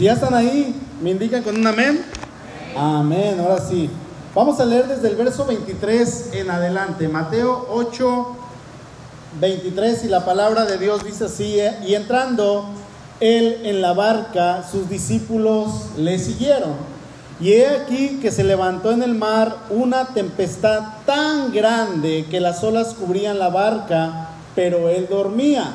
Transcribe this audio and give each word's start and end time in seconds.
Si 0.00 0.04
ya 0.04 0.14
están 0.14 0.32
ahí, 0.32 0.74
me 1.02 1.10
indican 1.10 1.42
con 1.42 1.58
un 1.58 1.66
amén. 1.66 2.02
Amén, 2.74 3.38
ahora 3.38 3.58
sí. 3.60 3.90
Vamos 4.34 4.58
a 4.58 4.64
leer 4.64 4.88
desde 4.88 5.08
el 5.08 5.14
verso 5.14 5.44
23 5.44 6.30
en 6.32 6.50
adelante. 6.50 7.06
Mateo 7.06 7.66
8, 7.70 8.36
23 9.42 10.04
y 10.04 10.08
la 10.08 10.24
palabra 10.24 10.64
de 10.64 10.78
Dios 10.78 11.04
dice 11.04 11.26
así, 11.26 11.60
eh, 11.60 11.76
y 11.86 11.96
entrando 11.96 12.70
él 13.20 13.60
en 13.64 13.82
la 13.82 13.92
barca, 13.92 14.66
sus 14.72 14.88
discípulos 14.88 15.90
le 15.98 16.18
siguieron. 16.18 16.72
Y 17.38 17.52
he 17.52 17.68
aquí 17.68 18.20
que 18.22 18.32
se 18.32 18.42
levantó 18.42 18.92
en 18.92 19.02
el 19.02 19.14
mar 19.14 19.54
una 19.68 20.14
tempestad 20.14 20.80
tan 21.04 21.52
grande 21.52 22.24
que 22.30 22.40
las 22.40 22.64
olas 22.64 22.94
cubrían 22.94 23.38
la 23.38 23.50
barca, 23.50 24.30
pero 24.54 24.88
él 24.88 25.08
dormía. 25.10 25.74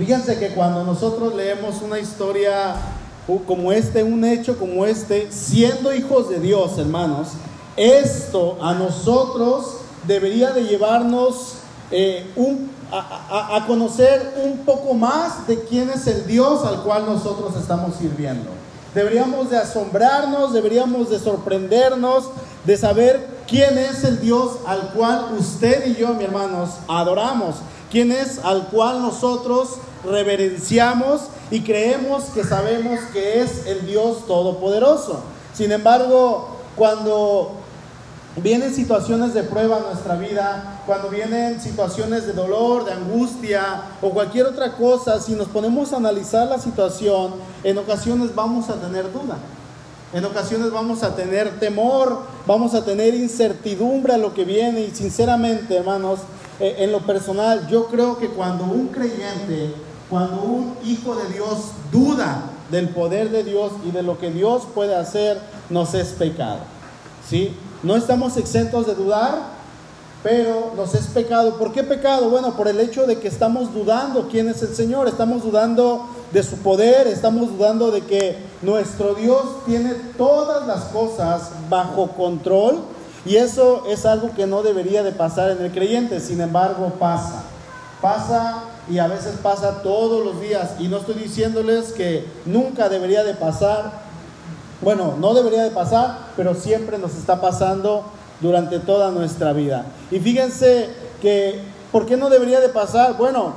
Fíjense 0.00 0.38
que 0.38 0.54
cuando 0.54 0.82
nosotros 0.82 1.34
leemos 1.34 1.82
una 1.82 1.98
historia 1.98 2.74
como 3.46 3.70
este, 3.70 4.02
un 4.02 4.24
hecho 4.24 4.58
como 4.58 4.86
este, 4.86 5.30
siendo 5.30 5.94
hijos 5.94 6.30
de 6.30 6.40
Dios, 6.40 6.78
hermanos, 6.78 7.32
esto 7.76 8.56
a 8.62 8.72
nosotros 8.72 9.76
debería 10.06 10.52
de 10.52 10.64
llevarnos 10.64 11.56
eh, 11.90 12.32
a, 12.90 13.62
conocer 13.66 14.36
un 14.42 14.64
poco 14.64 14.94
más 14.94 15.46
de 15.46 15.64
quién 15.64 15.90
es 15.90 16.06
el 16.06 16.26
Dios 16.26 16.64
al 16.64 16.82
cual 16.82 17.04
nosotros 17.04 17.54
estamos 17.56 17.96
sirviendo. 17.96 18.48
Deberíamos 18.94 19.50
de 19.50 19.58
asombrarnos, 19.58 20.54
deberíamos 20.54 21.10
de 21.10 21.18
sorprendernos, 21.18 22.30
de 22.64 22.78
saber 22.78 23.28
quién 23.46 23.76
es 23.76 24.02
el 24.04 24.18
Dios 24.18 24.60
al 24.66 24.94
cual 24.94 25.26
usted 25.38 25.88
y 25.88 25.96
yo, 25.96 26.14
mi 26.14 26.24
hermanos, 26.24 26.70
adoramos. 26.88 27.56
Quién 27.90 28.12
es 28.12 28.38
al 28.44 28.68
cual 28.68 29.02
nosotros 29.02 29.78
reverenciamos 30.04 31.22
y 31.50 31.60
creemos 31.60 32.24
que 32.34 32.44
sabemos 32.44 33.00
que 33.12 33.42
es 33.42 33.66
el 33.66 33.86
Dios 33.86 34.26
Todopoderoso. 34.26 35.20
Sin 35.52 35.72
embargo, 35.72 36.56
cuando 36.76 37.52
vienen 38.36 38.72
situaciones 38.72 39.34
de 39.34 39.42
prueba 39.42 39.78
en 39.78 39.84
nuestra 39.84 40.14
vida, 40.14 40.82
cuando 40.86 41.08
vienen 41.08 41.60
situaciones 41.60 42.26
de 42.26 42.32
dolor, 42.32 42.84
de 42.84 42.92
angustia 42.92 43.82
o 44.00 44.10
cualquier 44.10 44.46
otra 44.46 44.76
cosa, 44.76 45.20
si 45.20 45.32
nos 45.32 45.48
ponemos 45.48 45.92
a 45.92 45.96
analizar 45.96 46.48
la 46.48 46.58
situación, 46.58 47.34
en 47.64 47.78
ocasiones 47.78 48.34
vamos 48.34 48.70
a 48.70 48.74
tener 48.74 49.12
duda. 49.12 49.38
En 50.12 50.24
ocasiones 50.24 50.72
vamos 50.72 51.02
a 51.04 51.14
tener 51.14 51.60
temor, 51.60 52.22
vamos 52.46 52.74
a 52.74 52.84
tener 52.84 53.14
incertidumbre 53.14 54.14
a 54.14 54.18
lo 54.18 54.34
que 54.34 54.44
viene 54.44 54.80
y 54.80 54.90
sinceramente, 54.90 55.76
hermanos, 55.76 56.20
eh, 56.58 56.76
en 56.78 56.92
lo 56.92 57.00
personal, 57.00 57.68
yo 57.68 57.86
creo 57.86 58.18
que 58.18 58.28
cuando 58.28 58.64
un 58.64 58.88
creyente, 58.88 59.72
cuando 60.10 60.42
un 60.42 60.74
hijo 60.84 61.14
de 61.14 61.32
Dios 61.32 61.58
duda 61.92 62.42
del 62.70 62.90
poder 62.90 63.30
de 63.30 63.44
Dios 63.44 63.72
y 63.84 63.92
de 63.92 64.02
lo 64.02 64.18
que 64.18 64.30
Dios 64.30 64.64
puede 64.74 64.94
hacer, 64.94 65.40
nos 65.70 65.94
es 65.94 66.08
pecado. 66.08 66.58
¿Sí? 67.28 67.56
No 67.82 67.96
estamos 67.96 68.36
exentos 68.36 68.86
de 68.86 68.94
dudar, 68.94 69.60
pero 70.22 70.72
nos 70.76 70.94
es 70.94 71.06
pecado. 71.06 71.56
¿Por 71.56 71.72
qué 71.72 71.82
pecado? 71.82 72.28
Bueno, 72.28 72.56
por 72.56 72.68
el 72.68 72.80
hecho 72.80 73.06
de 73.06 73.18
que 73.18 73.28
estamos 73.28 73.72
dudando 73.72 74.28
quién 74.28 74.48
es 74.48 74.62
el 74.62 74.74
Señor, 74.74 75.08
estamos 75.08 75.42
dudando 75.42 76.06
de 76.32 76.42
su 76.42 76.56
poder, 76.58 77.06
estamos 77.06 77.56
dudando 77.56 77.90
de 77.90 78.02
que 78.02 78.36
nuestro 78.62 79.14
Dios 79.14 79.64
tiene 79.64 79.94
todas 80.18 80.66
las 80.66 80.84
cosas 80.86 81.50
bajo 81.68 82.08
control 82.12 82.80
y 83.24 83.36
eso 83.36 83.84
es 83.88 84.06
algo 84.06 84.32
que 84.34 84.46
no 84.46 84.62
debería 84.62 85.02
de 85.02 85.12
pasar 85.12 85.50
en 85.50 85.62
el 85.62 85.72
creyente, 85.72 86.20
sin 86.20 86.40
embargo 86.40 86.92
pasa. 86.98 87.44
Pasa 88.00 88.64
y 88.90 88.98
a 88.98 89.06
veces 89.06 89.36
pasa 89.42 89.82
todos 89.82 90.24
los 90.24 90.40
días 90.40 90.70
y 90.78 90.88
no 90.88 90.98
estoy 90.98 91.16
diciéndoles 91.16 91.92
que 91.92 92.26
nunca 92.46 92.88
debería 92.88 93.24
de 93.24 93.34
pasar, 93.34 93.92
bueno, 94.80 95.16
no 95.18 95.34
debería 95.34 95.62
de 95.62 95.70
pasar, 95.70 96.30
pero 96.36 96.54
siempre 96.54 96.98
nos 96.98 97.14
está 97.14 97.40
pasando 97.40 98.04
durante 98.40 98.78
toda 98.78 99.10
nuestra 99.10 99.52
vida. 99.52 99.84
Y 100.10 100.18
fíjense 100.18 100.88
que, 101.20 101.60
¿por 101.92 102.06
qué 102.06 102.16
no 102.16 102.30
debería 102.30 102.60
de 102.60 102.70
pasar? 102.70 103.16
Bueno, 103.18 103.54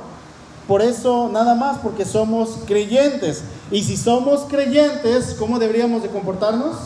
por 0.68 0.82
eso 0.82 1.28
nada 1.32 1.54
más, 1.54 1.78
porque 1.78 2.04
somos 2.04 2.58
creyentes. 2.66 3.44
Y 3.70 3.82
si 3.82 3.96
somos 3.96 4.42
creyentes, 4.42 5.36
¿cómo 5.38 5.58
deberíamos 5.58 6.02
de 6.02 6.08
comportarnos? 6.08 6.76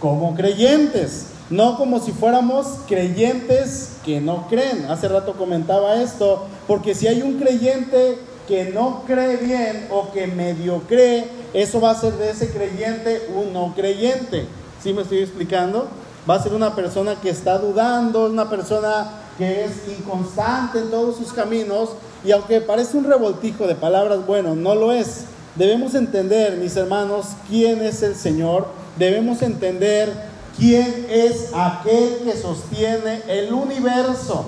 Como 0.00 0.34
creyentes, 0.34 1.26
no 1.50 1.76
como 1.76 2.00
si 2.00 2.12
fuéramos 2.12 2.66
creyentes 2.88 3.96
que 4.04 4.20
no 4.20 4.48
creen. 4.48 4.86
Hace 4.90 5.08
rato 5.08 5.34
comentaba 5.34 6.02
esto, 6.02 6.46
porque 6.66 6.94
si 6.94 7.06
hay 7.06 7.22
un 7.22 7.38
creyente 7.38 8.18
que 8.48 8.66
no 8.66 9.02
cree 9.06 9.36
bien 9.36 9.88
o 9.90 10.10
que 10.12 10.26
medio 10.26 10.82
cree, 10.88 11.28
eso 11.52 11.80
va 11.80 11.90
a 11.90 12.00
ser 12.00 12.14
de 12.14 12.30
ese 12.30 12.50
creyente 12.50 13.28
un 13.34 13.52
no 13.52 13.74
creyente. 13.74 14.46
¿Sí 14.82 14.92
me 14.92 15.02
estoy 15.02 15.18
explicando? 15.18 15.88
Va 16.28 16.34
a 16.34 16.42
ser 16.42 16.54
una 16.54 16.74
persona 16.74 17.16
que 17.20 17.30
está 17.30 17.58
dudando, 17.58 18.26
una 18.26 18.50
persona 18.50 19.10
que 19.38 19.64
es 19.64 19.72
inconstante 19.98 20.78
en 20.78 20.90
todos 20.90 21.16
sus 21.16 21.32
caminos 21.32 21.90
y 22.24 22.32
aunque 22.32 22.60
parece 22.60 22.96
un 22.96 23.04
revoltijo 23.04 23.66
de 23.66 23.74
palabras, 23.74 24.26
bueno, 24.26 24.54
no 24.54 24.74
lo 24.74 24.92
es. 24.92 25.24
Debemos 25.54 25.94
entender, 25.94 26.56
mis 26.56 26.76
hermanos, 26.76 27.28
quién 27.48 27.82
es 27.82 28.02
el 28.02 28.14
Señor. 28.14 28.66
Debemos 28.98 29.42
entender 29.42 30.12
quién 30.56 31.06
es 31.08 31.50
aquel 31.54 32.20
que 32.24 32.36
sostiene 32.36 33.22
el 33.28 33.52
universo 33.52 34.46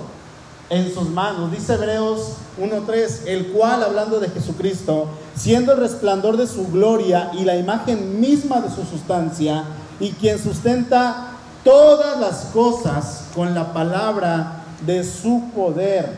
en 0.69 0.93
sus 0.93 1.09
manos. 1.09 1.51
Dice 1.51 1.73
Hebreos 1.73 2.33
1.3, 2.59 3.27
el 3.27 3.47
cual, 3.47 3.83
hablando 3.83 4.19
de 4.19 4.29
Jesucristo, 4.29 5.07
siendo 5.35 5.73
el 5.73 5.79
resplandor 5.79 6.37
de 6.37 6.47
su 6.47 6.67
gloria 6.67 7.31
y 7.33 7.45
la 7.45 7.55
imagen 7.55 8.19
misma 8.19 8.61
de 8.61 8.69
su 8.69 8.83
sustancia, 8.83 9.63
y 9.99 10.11
quien 10.11 10.41
sustenta 10.41 11.31
todas 11.63 12.19
las 12.19 12.45
cosas 12.53 13.23
con 13.35 13.53
la 13.53 13.73
palabra 13.73 14.63
de 14.85 15.03
su 15.03 15.49
poder. 15.55 16.15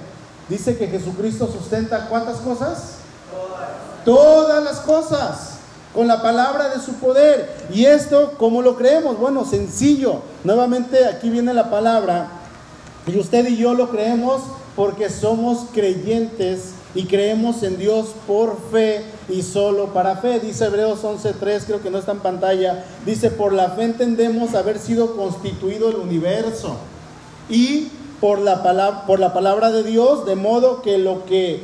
Dice 0.49 0.77
que 0.77 0.87
Jesucristo 0.87 1.51
sustenta 1.51 2.07
cuántas 2.07 2.37
cosas? 2.37 2.95
Todas. 3.31 4.05
Todas 4.05 4.63
las 4.63 4.79
cosas 4.81 5.50
con 5.93 6.07
la 6.07 6.21
palabra 6.21 6.69
de 6.69 6.81
su 6.81 6.93
poder. 6.95 7.49
¿Y 7.71 7.85
esto 7.85 8.33
cómo 8.37 8.61
lo 8.61 8.75
creemos? 8.75 9.17
Bueno, 9.19 9.45
sencillo. 9.45 10.21
Nuevamente 10.43 11.05
aquí 11.05 11.29
viene 11.29 11.53
la 11.53 11.69
palabra 11.69 12.29
y 13.07 13.17
usted 13.17 13.47
y 13.47 13.57
yo 13.57 13.73
lo 13.73 13.89
creemos 13.89 14.41
porque 14.75 15.09
somos 15.09 15.65
creyentes 15.73 16.73
y 16.93 17.05
creemos 17.05 17.63
en 17.63 17.77
Dios 17.77 18.09
por 18.27 18.57
fe 18.71 19.03
y 19.29 19.41
solo 19.41 19.87
para 19.87 20.17
fe. 20.17 20.39
Dice 20.39 20.65
Hebreos 20.65 21.03
11:3, 21.03 21.63
creo 21.65 21.81
que 21.81 21.89
no 21.89 21.97
está 21.97 22.11
en 22.11 22.19
pantalla. 22.19 22.85
Dice, 23.05 23.31
por 23.31 23.53
la 23.53 23.71
fe 23.71 23.83
entendemos 23.83 24.55
haber 24.55 24.79
sido 24.79 25.15
constituido 25.15 25.89
el 25.89 25.95
universo 25.97 26.75
y 27.49 27.89
por 28.19 28.39
la 28.39 28.61
palabra, 28.63 29.05
por 29.05 29.19
la 29.19 29.33
palabra 29.33 29.71
de 29.71 29.83
Dios, 29.83 30.25
de 30.25 30.35
modo 30.35 30.81
que 30.81 30.97
lo 30.97 31.25
que 31.25 31.63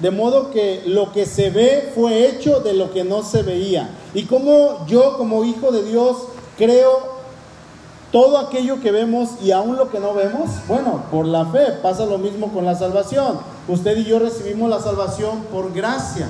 de 0.00 0.10
modo 0.10 0.50
que 0.50 0.82
lo 0.86 1.12
que 1.12 1.26
se 1.26 1.50
ve 1.50 1.92
fue 1.94 2.28
hecho 2.28 2.60
de 2.60 2.74
lo 2.74 2.92
que 2.92 3.04
no 3.04 3.22
se 3.22 3.42
veía. 3.42 3.90
Y 4.14 4.24
como 4.24 4.86
yo 4.86 5.16
como 5.16 5.44
hijo 5.44 5.72
de 5.72 5.82
Dios 5.84 6.16
creo 6.58 7.16
todo 8.12 8.38
aquello 8.38 8.80
que 8.80 8.92
vemos 8.92 9.30
y 9.42 9.50
aún 9.50 9.76
lo 9.76 9.90
que 9.90 9.98
no 9.98 10.14
vemos, 10.14 10.50
bueno, 10.68 11.04
por 11.10 11.26
la 11.26 11.46
fe 11.46 11.72
pasa 11.82 12.06
lo 12.06 12.18
mismo 12.18 12.52
con 12.52 12.64
la 12.64 12.74
salvación. 12.74 13.38
Usted 13.68 13.96
y 13.98 14.04
yo 14.04 14.18
recibimos 14.18 14.70
la 14.70 14.80
salvación 14.80 15.42
por 15.52 15.72
gracia, 15.72 16.28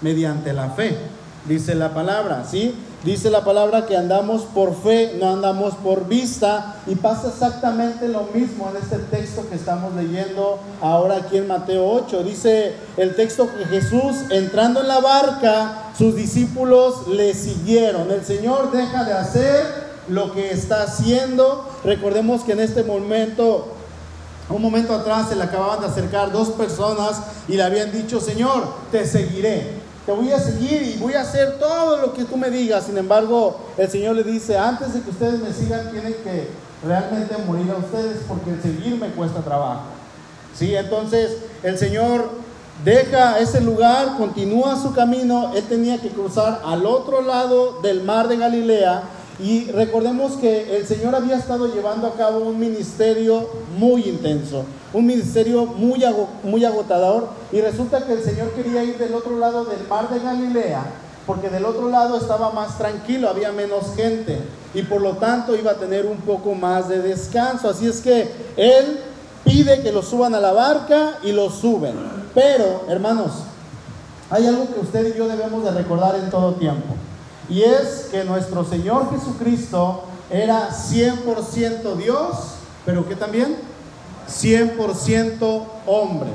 mediante 0.00 0.52
la 0.52 0.70
fe, 0.70 0.98
dice 1.46 1.74
la 1.74 1.94
palabra, 1.94 2.44
¿sí? 2.44 2.74
Dice 3.04 3.28
la 3.28 3.44
palabra 3.44 3.84
que 3.84 3.98
andamos 3.98 4.44
por 4.44 4.74
fe, 4.74 5.18
no 5.20 5.30
andamos 5.30 5.74
por 5.74 6.08
vista, 6.08 6.76
y 6.86 6.94
pasa 6.94 7.28
exactamente 7.28 8.08
lo 8.08 8.22
mismo 8.32 8.70
en 8.70 8.82
este 8.82 8.96
texto 8.96 9.46
que 9.46 9.56
estamos 9.56 9.94
leyendo 9.94 10.58
ahora 10.80 11.16
aquí 11.16 11.36
en 11.36 11.46
Mateo 11.46 11.86
8. 11.86 12.22
Dice 12.22 12.74
el 12.96 13.14
texto 13.14 13.46
que 13.54 13.66
Jesús, 13.66 14.16
entrando 14.30 14.80
en 14.80 14.88
la 14.88 15.00
barca, 15.00 15.90
sus 15.98 16.16
discípulos 16.16 17.06
le 17.08 17.34
siguieron. 17.34 18.10
El 18.10 18.24
Señor 18.24 18.72
deja 18.72 19.04
de 19.04 19.12
hacer 19.12 19.66
lo 20.08 20.32
que 20.32 20.52
está 20.52 20.84
haciendo. 20.84 21.68
Recordemos 21.84 22.42
que 22.42 22.52
en 22.52 22.60
este 22.60 22.84
momento, 22.84 23.74
un 24.48 24.62
momento 24.62 24.94
atrás, 24.94 25.28
se 25.28 25.36
le 25.36 25.42
acababan 25.42 25.80
de 25.80 25.88
acercar 25.88 26.32
dos 26.32 26.48
personas 26.52 27.20
y 27.48 27.56
le 27.58 27.64
habían 27.64 27.92
dicho, 27.92 28.18
Señor, 28.18 28.64
te 28.90 29.06
seguiré. 29.06 29.83
Te 30.06 30.12
voy 30.12 30.30
a 30.32 30.38
seguir 30.38 30.82
y 30.82 30.98
voy 30.98 31.14
a 31.14 31.22
hacer 31.22 31.58
todo 31.58 31.96
lo 31.98 32.12
que 32.12 32.24
tú 32.24 32.36
me 32.36 32.50
digas. 32.50 32.84
Sin 32.86 32.98
embargo, 32.98 33.58
el 33.78 33.90
Señor 33.90 34.16
le 34.16 34.22
dice, 34.22 34.58
antes 34.58 34.92
de 34.92 35.00
que 35.00 35.10
ustedes 35.10 35.40
me 35.40 35.52
sigan, 35.52 35.90
tienen 35.90 36.14
que 36.22 36.48
realmente 36.84 37.36
morir 37.46 37.70
a 37.70 37.78
ustedes 37.78 38.22
porque 38.28 38.50
el 38.50 38.62
seguir 38.62 38.96
me 38.96 39.08
cuesta 39.08 39.40
trabajo. 39.40 39.82
¿Sí? 40.54 40.74
Entonces, 40.74 41.38
el 41.62 41.78
Señor 41.78 42.28
deja 42.84 43.38
ese 43.38 43.60
lugar, 43.60 44.16
continúa 44.18 44.80
su 44.80 44.92
camino, 44.92 45.52
él 45.54 45.64
tenía 45.64 45.98
que 45.98 46.10
cruzar 46.10 46.60
al 46.64 46.84
otro 46.84 47.22
lado 47.22 47.80
del 47.80 48.02
mar 48.02 48.28
de 48.28 48.36
Galilea 48.36 49.04
y 49.38 49.70
recordemos 49.72 50.34
que 50.34 50.76
el 50.76 50.86
Señor 50.86 51.14
había 51.14 51.36
estado 51.36 51.72
llevando 51.72 52.06
a 52.06 52.14
cabo 52.14 52.40
un 52.40 52.58
ministerio 52.58 53.48
muy 53.78 54.02
intenso, 54.02 54.64
un 54.94 55.04
ministerio 55.04 55.66
muy, 55.66 56.64
agotador. 56.64 57.28
Y 57.52 57.60
resulta 57.60 58.06
que 58.06 58.14
el 58.14 58.22
Señor 58.22 58.50
quería 58.52 58.82
ir 58.82 58.96
del 58.96 59.14
otro 59.14 59.38
lado 59.38 59.66
del 59.66 59.86
mar 59.88 60.08
de 60.08 60.20
Galilea, 60.20 60.84
porque 61.26 61.50
del 61.50 61.64
otro 61.64 61.90
lado 61.90 62.16
estaba 62.16 62.52
más 62.52 62.78
tranquilo, 62.78 63.28
había 63.28 63.52
menos 63.52 63.94
gente. 63.96 64.40
Y 64.72 64.82
por 64.82 65.02
lo 65.02 65.16
tanto 65.16 65.56
iba 65.56 65.72
a 65.72 65.76
tener 65.76 66.06
un 66.06 66.18
poco 66.18 66.54
más 66.54 66.88
de 66.88 67.02
descanso. 67.02 67.68
Así 67.68 67.88
es 67.88 68.00
que 68.00 68.30
Él 68.56 69.00
pide 69.44 69.82
que 69.82 69.92
lo 69.92 70.02
suban 70.02 70.34
a 70.34 70.40
la 70.40 70.52
barca 70.52 71.18
y 71.22 71.32
lo 71.32 71.50
suben. 71.50 71.94
Pero, 72.32 72.84
hermanos, 72.88 73.32
hay 74.30 74.46
algo 74.46 74.72
que 74.72 74.80
usted 74.80 75.14
y 75.14 75.18
yo 75.18 75.28
debemos 75.28 75.64
de 75.64 75.72
recordar 75.72 76.14
en 76.14 76.30
todo 76.30 76.54
tiempo. 76.54 76.94
Y 77.48 77.62
es 77.62 78.08
que 78.10 78.24
nuestro 78.24 78.64
Señor 78.64 79.10
Jesucristo 79.10 80.04
era 80.30 80.70
100% 80.70 81.96
Dios, 81.96 82.36
pero 82.86 83.06
que 83.08 83.16
también 83.16 83.56
100% 84.28 85.62
hombre. 85.86 86.30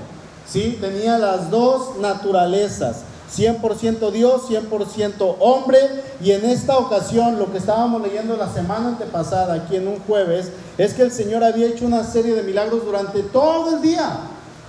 ¿Sí? 0.47 0.77
Tenía 0.81 1.18
las 1.18 1.50
dos 1.50 1.97
naturalezas. 2.00 3.03
100% 3.36 4.12
Dios, 4.12 4.50
100% 4.50 5.36
hombre. 5.39 5.80
Y 6.21 6.31
en 6.31 6.45
esta 6.45 6.77
ocasión, 6.77 7.38
lo 7.38 7.51
que 7.51 7.59
estábamos 7.59 8.01
leyendo 8.01 8.36
la 8.36 8.51
semana 8.51 8.89
antepasada, 8.89 9.53
aquí 9.53 9.75
en 9.75 9.88
un 9.88 10.00
jueves, 10.00 10.50
es 10.77 10.94
que 10.94 11.03
el 11.03 11.12
Señor 11.12 11.44
había 11.44 11.68
hecho 11.68 11.86
una 11.86 12.03
serie 12.03 12.33
de 12.33 12.44
milagros 12.44 12.83
durante 12.83 13.21
todo 13.21 13.75
el 13.75 13.81
día 13.81 14.19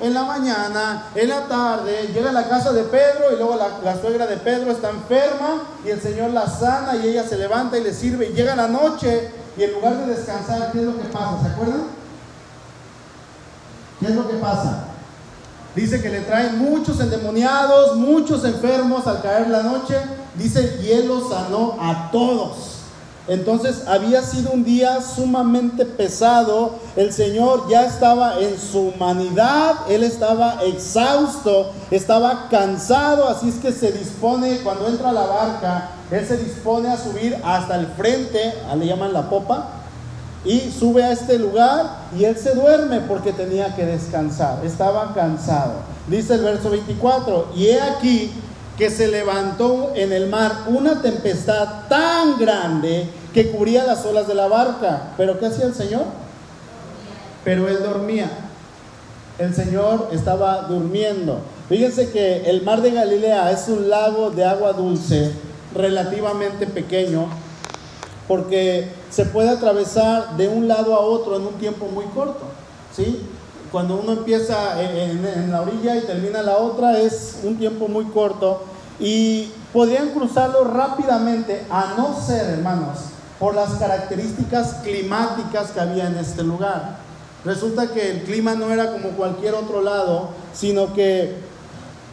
en 0.00 0.14
la 0.14 0.24
mañana, 0.24 1.04
en 1.14 1.28
la 1.28 1.46
tarde, 1.46 2.08
llega 2.14 2.30
a 2.30 2.32
la 2.32 2.48
casa 2.48 2.72
de 2.72 2.84
Pedro 2.84 3.32
y 3.32 3.36
luego 3.36 3.56
la, 3.56 4.00
suegra 4.00 4.26
de 4.26 4.38
Pedro 4.38 4.70
está 4.70 4.88
enferma 4.88 5.62
y 5.84 5.90
el 5.90 6.00
Señor 6.00 6.30
la 6.30 6.46
sana 6.46 6.96
y 6.96 7.08
ella 7.08 7.22
se 7.24 7.36
levanta 7.36 7.76
y 7.76 7.82
le 7.82 7.92
sirve 7.92 8.30
y 8.30 8.32
llega 8.32 8.56
la 8.56 8.66
noche 8.66 9.30
y 9.58 9.62
en 9.62 9.72
lugar 9.72 9.98
de 9.98 10.14
descansar, 10.14 10.72
¿qué 10.72 10.78
es 10.78 10.84
lo 10.84 10.96
que 10.96 11.04
pasa? 11.04 11.42
¿Se 11.42 11.48
acuerdan? 11.48 11.99
¿Qué 14.00 14.06
es 14.06 14.14
lo 14.14 14.26
que 14.26 14.34
pasa? 14.34 14.84
Dice 15.76 16.02
que 16.02 16.08
le 16.08 16.22
traen 16.22 16.58
muchos 16.58 16.98
endemoniados, 17.00 17.96
muchos 17.96 18.44
enfermos 18.44 19.06
al 19.06 19.22
caer 19.22 19.48
la 19.48 19.62
noche. 19.62 19.94
Dice, 20.34 20.80
y 20.82 20.90
él 20.90 21.06
los 21.06 21.28
sanó 21.28 21.76
a 21.78 22.10
todos. 22.10 22.80
Entonces 23.28 23.84
había 23.86 24.22
sido 24.22 24.50
un 24.50 24.64
día 24.64 25.00
sumamente 25.00 25.84
pesado. 25.84 26.80
El 26.96 27.12
Señor 27.12 27.68
ya 27.68 27.86
estaba 27.86 28.40
en 28.40 28.58
su 28.58 28.88
humanidad, 28.88 29.76
Él 29.88 30.02
estaba 30.02 30.64
exhausto, 30.64 31.70
estaba 31.92 32.48
cansado, 32.48 33.28
así 33.28 33.50
es 33.50 33.56
que 33.56 33.70
se 33.70 33.92
dispone, 33.92 34.58
cuando 34.64 34.88
entra 34.88 35.10
a 35.10 35.12
la 35.12 35.26
barca, 35.26 35.90
Él 36.10 36.26
se 36.26 36.38
dispone 36.38 36.88
a 36.88 36.96
subir 36.96 37.36
hasta 37.44 37.76
el 37.76 37.86
frente, 37.88 38.54
le 38.76 38.86
llaman 38.86 39.12
la 39.12 39.30
popa, 39.30 39.79
y 40.44 40.70
sube 40.70 41.04
a 41.04 41.12
este 41.12 41.38
lugar 41.38 42.08
y 42.18 42.24
Él 42.24 42.36
se 42.36 42.54
duerme 42.54 43.00
porque 43.00 43.32
tenía 43.32 43.74
que 43.76 43.84
descansar, 43.84 44.64
estaba 44.64 45.12
cansado. 45.14 45.74
Dice 46.06 46.34
el 46.34 46.42
verso 46.42 46.70
24, 46.70 47.52
y 47.54 47.66
he 47.66 47.80
aquí 47.80 48.32
que 48.78 48.90
se 48.90 49.08
levantó 49.08 49.92
en 49.94 50.12
el 50.12 50.28
mar 50.28 50.64
una 50.68 51.02
tempestad 51.02 51.88
tan 51.88 52.38
grande 52.38 53.08
que 53.34 53.50
cubría 53.50 53.84
las 53.84 54.04
olas 54.06 54.26
de 54.26 54.34
la 54.34 54.48
barca. 54.48 55.12
¿Pero 55.16 55.38
qué 55.38 55.46
hacía 55.46 55.66
el 55.66 55.74
Señor? 55.74 56.04
Pero 57.44 57.68
él 57.68 57.78
dormía. 57.82 58.30
El 59.38 59.54
Señor 59.54 60.08
estaba 60.12 60.62
durmiendo. 60.62 61.40
Fíjense 61.68 62.10
que 62.10 62.48
el 62.48 62.62
mar 62.62 62.80
de 62.80 62.90
Galilea 62.90 63.50
es 63.52 63.68
un 63.68 63.88
lago 63.88 64.30
de 64.30 64.44
agua 64.44 64.72
dulce 64.72 65.30
relativamente 65.74 66.66
pequeño 66.66 67.28
porque 68.30 68.88
se 69.10 69.24
puede 69.24 69.48
atravesar 69.48 70.36
de 70.36 70.46
un 70.46 70.68
lado 70.68 70.94
a 70.94 71.00
otro 71.00 71.34
en 71.34 71.48
un 71.48 71.54
tiempo 71.54 71.86
muy 71.86 72.04
corto. 72.14 72.44
¿sí? 72.94 73.26
Cuando 73.72 73.96
uno 73.96 74.12
empieza 74.12 74.80
en, 74.80 75.26
en 75.26 75.50
la 75.50 75.62
orilla 75.62 75.96
y 75.96 76.02
termina 76.02 76.40
la 76.40 76.58
otra 76.58 77.00
es 77.00 77.40
un 77.42 77.56
tiempo 77.56 77.88
muy 77.88 78.04
corto 78.04 78.62
y 79.00 79.50
podrían 79.72 80.10
cruzarlo 80.10 80.62
rápidamente, 80.62 81.66
a 81.70 81.94
no 81.96 82.16
ser, 82.24 82.50
hermanos, 82.50 82.98
por 83.40 83.56
las 83.56 83.70
características 83.70 84.74
climáticas 84.84 85.72
que 85.72 85.80
había 85.80 86.06
en 86.06 86.16
este 86.16 86.44
lugar. 86.44 86.98
Resulta 87.44 87.88
que 87.88 88.12
el 88.12 88.22
clima 88.22 88.54
no 88.54 88.70
era 88.70 88.92
como 88.92 89.08
cualquier 89.16 89.54
otro 89.54 89.82
lado, 89.82 90.28
sino 90.54 90.94
que 90.94 91.34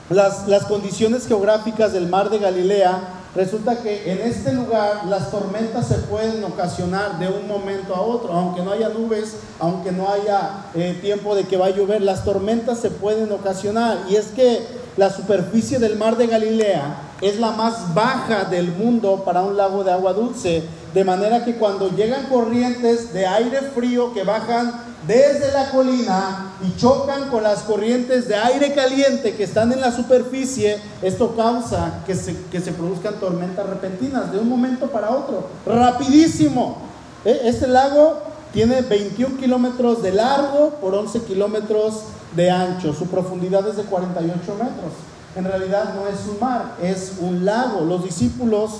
las, 0.09 0.47
las 0.47 0.65
condiciones 0.65 1.27
geográficas 1.27 1.93
del 1.93 2.07
mar 2.07 2.31
de 2.31 2.39
Galilea 2.39 3.16
Resulta 3.35 3.77
que 3.81 4.11
en 4.11 4.19
este 4.19 4.51
lugar 4.53 5.05
las 5.07 5.29
tormentas 5.29 5.87
se 5.87 5.95
pueden 5.95 6.43
ocasionar 6.43 7.19
de 7.19 7.27
un 7.27 7.47
momento 7.47 7.93
a 7.93 8.01
otro, 8.01 8.33
aunque 8.33 8.63
no 8.63 8.71
haya 8.71 8.89
nubes, 8.89 9.35
aunque 9.59 9.91
no 9.91 10.09
haya 10.09 10.65
eh, 10.73 10.97
tiempo 11.01 11.35
de 11.35 11.43
que 11.43 11.57
va 11.57 11.67
a 11.67 11.69
llover, 11.69 12.01
las 12.01 12.23
tormentas 12.23 12.79
se 12.79 12.89
pueden 12.89 13.31
ocasionar. 13.31 13.99
Y 14.09 14.15
es 14.15 14.27
que 14.27 14.65
la 14.97 15.11
superficie 15.11 15.77
del 15.77 15.97
mar 15.97 16.17
de 16.17 16.27
Galilea 16.27 16.97
es 17.21 17.39
la 17.39 17.51
más 17.51 17.93
baja 17.93 18.45
del 18.45 18.71
mundo 18.71 19.23
para 19.23 19.43
un 19.43 19.55
lago 19.55 19.83
de 19.83 19.91
agua 19.91 20.13
dulce, 20.13 20.63
de 20.97 21.03
manera 21.03 21.45
que 21.45 21.53
cuando 21.53 21.95
llegan 21.95 22.25
corrientes 22.25 23.13
de 23.13 23.27
aire 23.27 23.61
frío 23.75 24.15
que 24.15 24.23
bajan 24.23 24.81
desde 25.05 25.51
la 25.51 25.69
colina 25.69 26.53
y 26.59 26.75
chocan 26.75 27.29
con 27.29 27.43
las 27.43 27.59
corrientes 27.59 28.27
de 28.27 28.33
aire 28.33 28.73
caliente 28.73 29.35
que 29.35 29.43
están 29.43 29.71
en 29.71 29.79
la 29.79 29.91
superficie, 29.91 30.79
esto 31.03 31.35
causa 31.35 32.01
que 32.07 32.15
se, 32.15 32.35
que 32.49 32.59
se 32.59 32.71
produzcan 32.71 33.19
tormentas 33.19 33.69
repentinas 33.69 34.31
de 34.31 34.39
un 34.39 34.49
momento 34.49 34.87
para 34.87 35.11
otro, 35.11 35.47
rapidísimo. 35.67 36.77
E, 37.23 37.41
este 37.43 37.67
lago 37.67 38.19
tiene 38.51 38.81
21 38.81 39.37
kilómetros 39.37 40.01
de 40.01 40.13
largo 40.13 40.79
por 40.81 40.95
11 40.95 41.21
kilómetros 41.25 42.05
de 42.35 42.49
ancho, 42.49 42.91
su 42.95 43.05
profundidad 43.05 43.67
es 43.67 43.77
de 43.77 43.83
48 43.83 44.51
metros. 44.53 44.93
En 45.35 45.43
realidad 45.43 45.93
no 45.93 46.07
es 46.07 46.25
un 46.27 46.39
mar, 46.39 46.73
es 46.81 47.13
un 47.19 47.45
lago. 47.45 47.81
Los 47.81 48.03
discípulos 48.03 48.71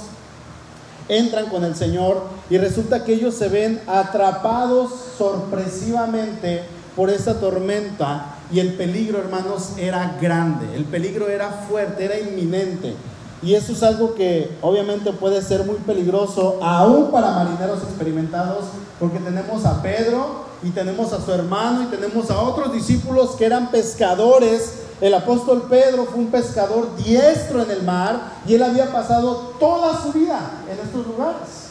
entran 1.10 1.48
con 1.48 1.64
el 1.64 1.76
Señor 1.76 2.24
y 2.50 2.58
resulta 2.58 3.04
que 3.04 3.14
ellos 3.14 3.36
se 3.36 3.48
ven 3.50 3.82
atrapados 3.88 4.92
sorpresivamente 5.18 6.64
por 6.96 7.10
esa 7.10 7.40
tormenta 7.40 8.38
y 8.52 8.60
el 8.60 8.74
peligro, 8.74 9.20
hermanos, 9.20 9.74
era 9.78 10.18
grande, 10.22 10.76
el 10.76 10.86
peligro 10.86 11.30
era 11.30 11.50
fuerte, 11.70 12.06
era 12.06 12.20
inminente. 12.20 12.96
Y 13.44 13.54
eso 13.54 13.74
es 13.74 13.84
algo 13.84 14.16
que 14.16 14.50
obviamente 14.62 15.12
puede 15.12 15.42
ser 15.44 15.64
muy 15.64 15.76
peligroso, 15.76 16.60
aún 16.62 17.12
para 17.12 17.32
marineros 17.32 17.84
experimentados, 17.84 18.66
porque 19.00 19.20
tenemos 19.20 19.64
a 19.66 19.82
Pedro 19.84 20.48
y 20.64 20.72
tenemos 20.72 21.14
a 21.14 21.22
su 21.24 21.32
hermano 21.32 21.84
y 21.84 21.86
tenemos 21.86 22.32
a 22.32 22.40
otros 22.40 22.74
discípulos 22.74 23.36
que 23.36 23.46
eran 23.46 23.70
pescadores 23.70 24.87
el 25.00 25.14
apóstol 25.14 25.68
Pedro 25.70 26.06
fue 26.06 26.20
un 26.20 26.32
pescador 26.32 26.96
diestro 26.96 27.62
en 27.62 27.72
el 27.72 27.84
mar 27.84 28.34
y 28.48 28.56
él 28.56 28.64
había 28.64 28.92
pasado 28.92 29.54
toda 29.60 30.02
su 30.02 30.12
vida 30.12 30.40
en 30.72 30.80
estos 30.80 31.06
lugares. 31.06 31.68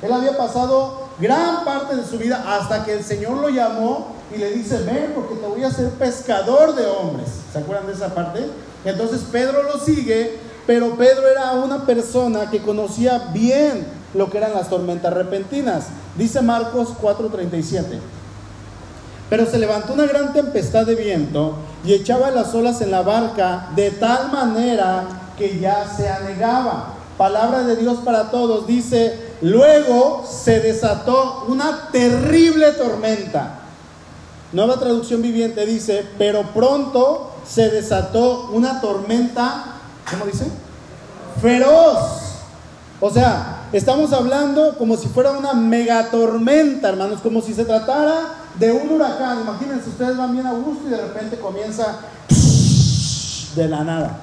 Él 0.00 0.12
había 0.12 0.36
pasado 0.36 1.08
gran 1.18 1.64
parte 1.64 1.96
de 1.96 2.04
su 2.04 2.18
vida 2.18 2.44
hasta 2.46 2.84
que 2.84 2.92
el 2.92 3.04
Señor 3.04 3.38
lo 3.38 3.48
llamó 3.48 4.14
y 4.32 4.38
le 4.38 4.52
dice, 4.52 4.78
ven 4.82 5.12
porque 5.14 5.34
te 5.34 5.46
voy 5.46 5.64
a 5.64 5.68
hacer 5.68 5.90
pescador 5.90 6.76
de 6.76 6.86
hombres. 6.86 7.28
¿Se 7.52 7.58
acuerdan 7.58 7.88
de 7.88 7.94
esa 7.94 8.14
parte? 8.14 8.46
Entonces 8.84 9.22
Pedro 9.32 9.64
lo 9.64 9.80
sigue, 9.80 10.38
pero 10.66 10.96
Pedro 10.96 11.26
era 11.26 11.52
una 11.54 11.84
persona 11.84 12.48
que 12.48 12.62
conocía 12.62 13.30
bien 13.32 13.86
lo 14.14 14.30
que 14.30 14.38
eran 14.38 14.54
las 14.54 14.70
tormentas 14.70 15.12
repentinas. 15.12 15.86
Dice 16.16 16.42
Marcos 16.42 16.90
4:37. 17.00 17.98
Pero 19.28 19.46
se 19.46 19.58
levantó 19.58 19.92
una 19.92 20.06
gran 20.06 20.32
tempestad 20.32 20.86
de 20.86 20.94
viento 20.94 21.56
y 21.84 21.92
echaba 21.92 22.30
las 22.30 22.54
olas 22.54 22.80
en 22.80 22.90
la 22.90 23.02
barca 23.02 23.68
de 23.76 23.90
tal 23.90 24.32
manera 24.32 25.04
que 25.36 25.58
ya 25.58 25.86
se 25.86 26.08
anegaba. 26.08 26.94
Palabra 27.18 27.64
de 27.64 27.76
Dios 27.76 27.98
para 28.04 28.30
todos 28.30 28.66
dice, 28.66 29.18
luego 29.42 30.24
se 30.26 30.60
desató 30.60 31.44
una 31.48 31.88
terrible 31.90 32.72
tormenta. 32.72 33.60
Nueva 34.52 34.78
traducción 34.78 35.20
viviente 35.20 35.66
dice, 35.66 36.06
pero 36.16 36.42
pronto 36.54 37.32
se 37.46 37.70
desató 37.70 38.48
una 38.52 38.80
tormenta, 38.80 39.64
¿cómo 40.10 40.24
dice? 40.24 40.46
Feroz. 41.42 41.98
O 43.00 43.10
sea, 43.10 43.57
estamos 43.72 44.12
hablando 44.12 44.76
como 44.78 44.96
si 44.96 45.08
fuera 45.08 45.32
una 45.32 45.52
megatormenta, 45.54 46.88
hermanos, 46.88 47.20
como 47.20 47.40
si 47.42 47.54
se 47.54 47.64
tratara 47.64 48.34
de 48.58 48.72
un 48.72 48.90
huracán. 48.90 49.40
Imagínense, 49.40 49.90
ustedes 49.90 50.16
van 50.16 50.32
bien 50.32 50.46
a 50.46 50.52
gusto 50.52 50.86
y 50.86 50.90
de 50.90 51.00
repente 51.00 51.38
comienza 51.38 51.98
de 53.54 53.68
la 53.68 53.84
nada. 53.84 54.18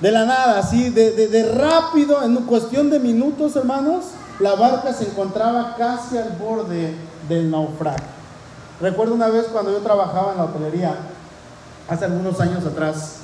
de 0.00 0.10
la 0.10 0.24
nada, 0.24 0.58
así, 0.58 0.90
de, 0.90 1.52
rápido, 1.54 2.22
en 2.22 2.34
cuestión 2.44 2.90
de 2.90 2.98
minutos, 2.98 3.54
hermanos, 3.54 4.06
la 4.40 4.54
barca 4.54 4.92
se 4.92 5.04
encontraba 5.04 5.76
casi 5.76 6.18
al 6.18 6.30
borde 6.30 6.94
del 7.28 7.50
naufragio. 7.50 8.04
Recuerdo 8.80 9.14
una 9.14 9.28
vez 9.28 9.46
cuando 9.52 9.70
yo 9.70 9.78
trabajaba 9.78 10.32
en 10.32 10.38
la 10.38 10.44
hotelería, 10.44 10.96
hace 11.88 12.04
algunos 12.04 12.40
años 12.40 12.66
atrás, 12.66 13.18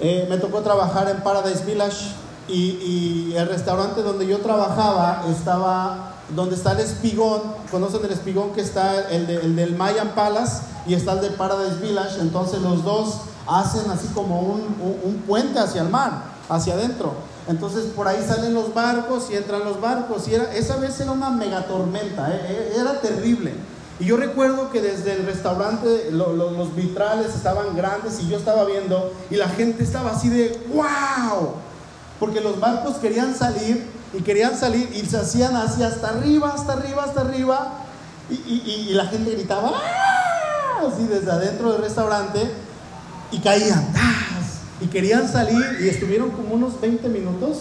eh, 0.00 0.26
me 0.30 0.38
tocó 0.38 0.62
trabajar 0.62 1.10
en 1.10 1.22
Paradise 1.22 1.64
Village 1.64 2.06
y, 2.48 3.32
el 3.36 3.48
restaurante 3.48 4.02
donde 4.02 4.26
yo 4.26 4.38
trabajaba 4.38 5.24
estaba 5.30 6.12
donde 6.34 6.56
está 6.56 6.72
el 6.72 6.80
espigón, 6.80 7.40
conocen 7.70 8.04
el 8.04 8.12
espigón 8.12 8.52
que 8.52 8.60
está 8.60 9.10
el, 9.10 9.28
el 9.28 9.54
del 9.54 9.76
Mayan 9.76 10.08
Palace 10.14 10.62
y 10.86 10.94
está 10.94 11.12
el 11.12 11.20
de 11.20 11.30
Paradise 11.30 11.76
Village, 11.80 12.20
entonces 12.20 12.60
los 12.62 12.82
dos 12.82 13.20
hacen 13.46 13.90
así 13.90 14.08
como 14.08 14.40
un, 14.40 15.22
puente 15.26 15.58
hacia 15.58 15.82
el 15.82 15.88
mar, 15.88 16.22
hacia 16.48 16.74
adentro. 16.74 17.14
Entonces 17.48 17.84
por 17.94 18.08
ahí 18.08 18.24
salen 18.26 18.54
los 18.54 18.74
barcos 18.74 19.28
y 19.30 19.36
entran 19.36 19.64
los 19.64 19.80
barcos. 19.80 20.28
Y 20.28 20.34
era, 20.34 20.52
esa 20.54 20.76
vez 20.76 20.98
era 21.00 21.12
una 21.12 21.30
mega 21.30 21.66
tormenta, 21.66 22.28
eh, 22.30 22.40
eh, 22.44 22.72
era 22.80 23.00
terrible. 23.00 23.54
Y 23.98 24.06
yo 24.06 24.16
recuerdo 24.16 24.70
que 24.70 24.82
desde 24.82 25.14
el 25.14 25.24
restaurante 25.24 26.10
los 26.12 26.76
vitrales 26.76 27.34
estaban 27.34 27.74
grandes 27.74 28.20
y 28.20 28.28
yo 28.28 28.36
estaba 28.36 28.64
viendo 28.64 29.12
y 29.30 29.36
la 29.36 29.48
gente 29.48 29.82
estaba 29.82 30.10
así 30.10 30.28
de 30.28 30.60
wow. 30.74 31.54
Porque 32.18 32.40
los 32.40 32.60
barcos 32.60 32.96
querían 32.96 33.34
salir 33.34 33.86
y 34.12 34.22
querían 34.22 34.56
salir 34.56 34.90
y 34.94 35.04
se 35.04 35.18
hacían 35.18 35.56
así 35.56 35.82
hasta 35.82 36.08
arriba, 36.08 36.52
hasta 36.54 36.72
arriba, 36.74 37.04
hasta 37.04 37.20
arriba. 37.20 37.72
Y, 38.28 38.92
la 38.94 39.06
gente 39.06 39.30
gritaba 39.30 39.72
¡Ah! 39.72 40.80
así 40.92 41.06
desde 41.06 41.30
adentro 41.30 41.72
del 41.72 41.82
restaurante 41.82 42.50
y 43.30 43.38
caían, 43.38 43.86
y 44.80 44.86
querían 44.86 45.30
salir 45.30 45.78
y 45.80 45.88
estuvieron 45.88 46.30
como 46.30 46.54
unos 46.54 46.80
20 46.80 47.08
minutos, 47.08 47.58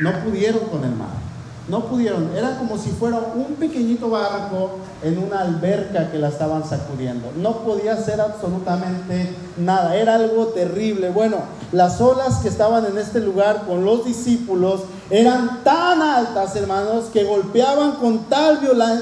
no 0.00 0.12
pudieron 0.24 0.68
con 0.68 0.84
el 0.84 0.90
mar. 0.90 1.27
No 1.68 1.84
pudieron, 1.84 2.34
era 2.34 2.56
como 2.58 2.78
si 2.78 2.88
fuera 2.90 3.18
un 3.34 3.56
pequeñito 3.56 4.08
barco 4.08 4.78
en 5.02 5.18
una 5.18 5.40
alberca 5.40 6.10
que 6.10 6.18
la 6.18 6.28
estaban 6.28 6.66
sacudiendo. 6.66 7.30
No 7.36 7.58
podía 7.58 7.92
hacer 7.92 8.22
absolutamente 8.22 9.34
nada, 9.58 9.94
era 9.94 10.14
algo 10.14 10.46
terrible. 10.46 11.10
Bueno, 11.10 11.36
las 11.72 12.00
olas 12.00 12.36
que 12.36 12.48
estaban 12.48 12.86
en 12.86 12.96
este 12.96 13.20
lugar 13.20 13.66
con 13.66 13.84
los 13.84 14.06
discípulos 14.06 14.80
eran 15.10 15.62
tan 15.62 16.00
altas, 16.00 16.56
hermanos, 16.56 17.06
que 17.12 17.24
golpeaban 17.24 17.92
con 17.96 18.24
tal 18.30 18.60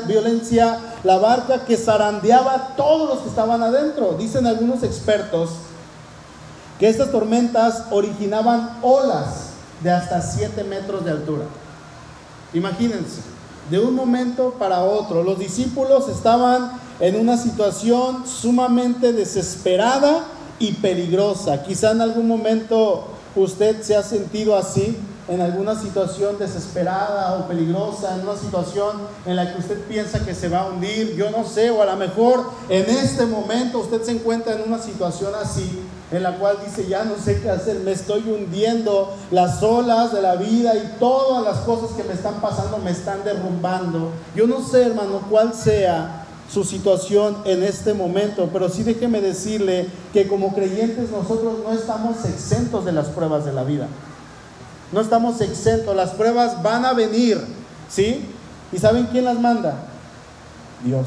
violencia 0.09 0.79
la 1.05 1.19
barca 1.19 1.65
que 1.65 1.77
zarandeaba 1.77 2.53
a 2.53 2.77
todos 2.77 3.09
los 3.11 3.19
que 3.21 3.29
estaban 3.29 3.63
adentro. 3.63 4.17
Dicen 4.19 4.45
algunos 4.45 4.83
expertos 4.83 5.51
que 6.81 6.89
estas 6.89 7.13
tormentas 7.13 7.85
originaban 7.93 8.79
olas 8.83 9.51
de 9.85 9.93
hasta 9.93 10.21
7 10.21 10.65
metros 10.65 11.05
de 11.05 11.13
altura. 11.13 11.45
Imagínense, 12.55 13.21
de 13.71 13.81
un 13.81 13.95
momento 13.95 14.55
para 14.59 14.85
otro, 14.85 15.23
los 15.23 15.39
discípulos 15.39 16.09
estaban 16.09 16.73
en 17.01 17.17
una 17.17 17.37
situación 17.37 18.27
sumamente 18.27 19.13
desesperada 19.13 20.25
y 20.59 20.73
peligrosa. 20.73 21.63
Quizá 21.63 21.91
en 21.91 22.01
algún 22.01 22.29
momento 22.29 23.09
usted 23.35 23.83
se 23.83 23.97
ha 23.97 24.03
sentido 24.03 24.57
así, 24.57 24.97
en 25.29 25.41
alguna 25.41 25.75
situación 25.75 26.39
desesperada 26.39 27.35
o 27.35 27.49
peligrosa, 27.49 28.15
en 28.15 28.29
una 28.29 28.39
situación 28.39 28.97
en 29.25 29.37
la 29.37 29.53
que 29.53 29.59
usted 29.59 29.81
piensa 29.83 30.25
que 30.25 30.35
se 30.35 30.49
va 30.49 30.61
a 30.61 30.67
hundir, 30.69 31.17
yo 31.17 31.31
no 31.31 31.45
sé, 31.45 31.71
o 31.71 31.83
a 31.83 31.87
lo 31.87 31.97
mejor 31.97 32.45
en 32.69 32.89
este 32.89 33.27
momento 33.27 33.81
usted 33.81 34.03
se 34.03 34.13
encuentra 34.13 34.55
en 34.55 34.63
una 34.63 34.79
situación 34.79 35.33
así 35.41 35.83
en 36.13 36.23
la 36.23 36.39
cual 36.39 36.59
dice, 36.65 36.87
ya 36.87 37.05
no 37.05 37.17
sé 37.17 37.41
qué 37.41 37.51
hacer, 37.51 37.81
me 37.81 37.91
estoy 37.91 38.23
hundiendo, 38.31 39.13
las 39.33 39.61
olas 39.63 40.13
de 40.13 40.23
la 40.23 40.37
vida 40.37 40.77
y 40.77 40.95
todas 41.01 41.45
las 41.45 41.65
cosas 41.65 41.97
que 41.97 42.05
me 42.05 42.15
están 42.15 42.41
pasando 42.41 42.79
me 42.79 42.93
están 42.93 43.25
derrumbando. 43.25 44.13
Yo 44.35 44.47
no 44.47 44.65
sé, 44.65 44.83
hermano, 44.83 45.23
cuál 45.29 45.53
sea 45.53 46.27
su 46.49 46.63
situación 46.63 47.39
en 47.45 47.65
este 47.65 47.93
momento, 47.93 48.49
pero 48.53 48.69
sí 48.69 48.85
déjeme 48.85 49.21
decirle 49.21 49.89
que 50.13 50.29
como 50.29 50.55
creyentes 50.55 51.11
nosotros 51.11 51.55
no 51.65 51.73
estamos 51.73 52.25
exentos 52.25 52.85
de 52.85 52.93
las 52.93 53.09
pruebas 53.09 53.45
de 53.45 53.53
la 53.53 53.65
vida. 53.65 53.89
No 54.93 55.01
estamos 55.01 55.41
exentos, 55.41 55.95
las 55.97 56.11
pruebas 56.11 56.63
van 56.63 56.85
a 56.85 56.93
venir, 56.93 57.41
¿sí? 57.89 58.25
¿Y 58.73 58.79
saben 58.79 59.07
quién 59.07 59.25
las 59.25 59.39
manda? 59.39 59.75
Dios. 60.85 61.07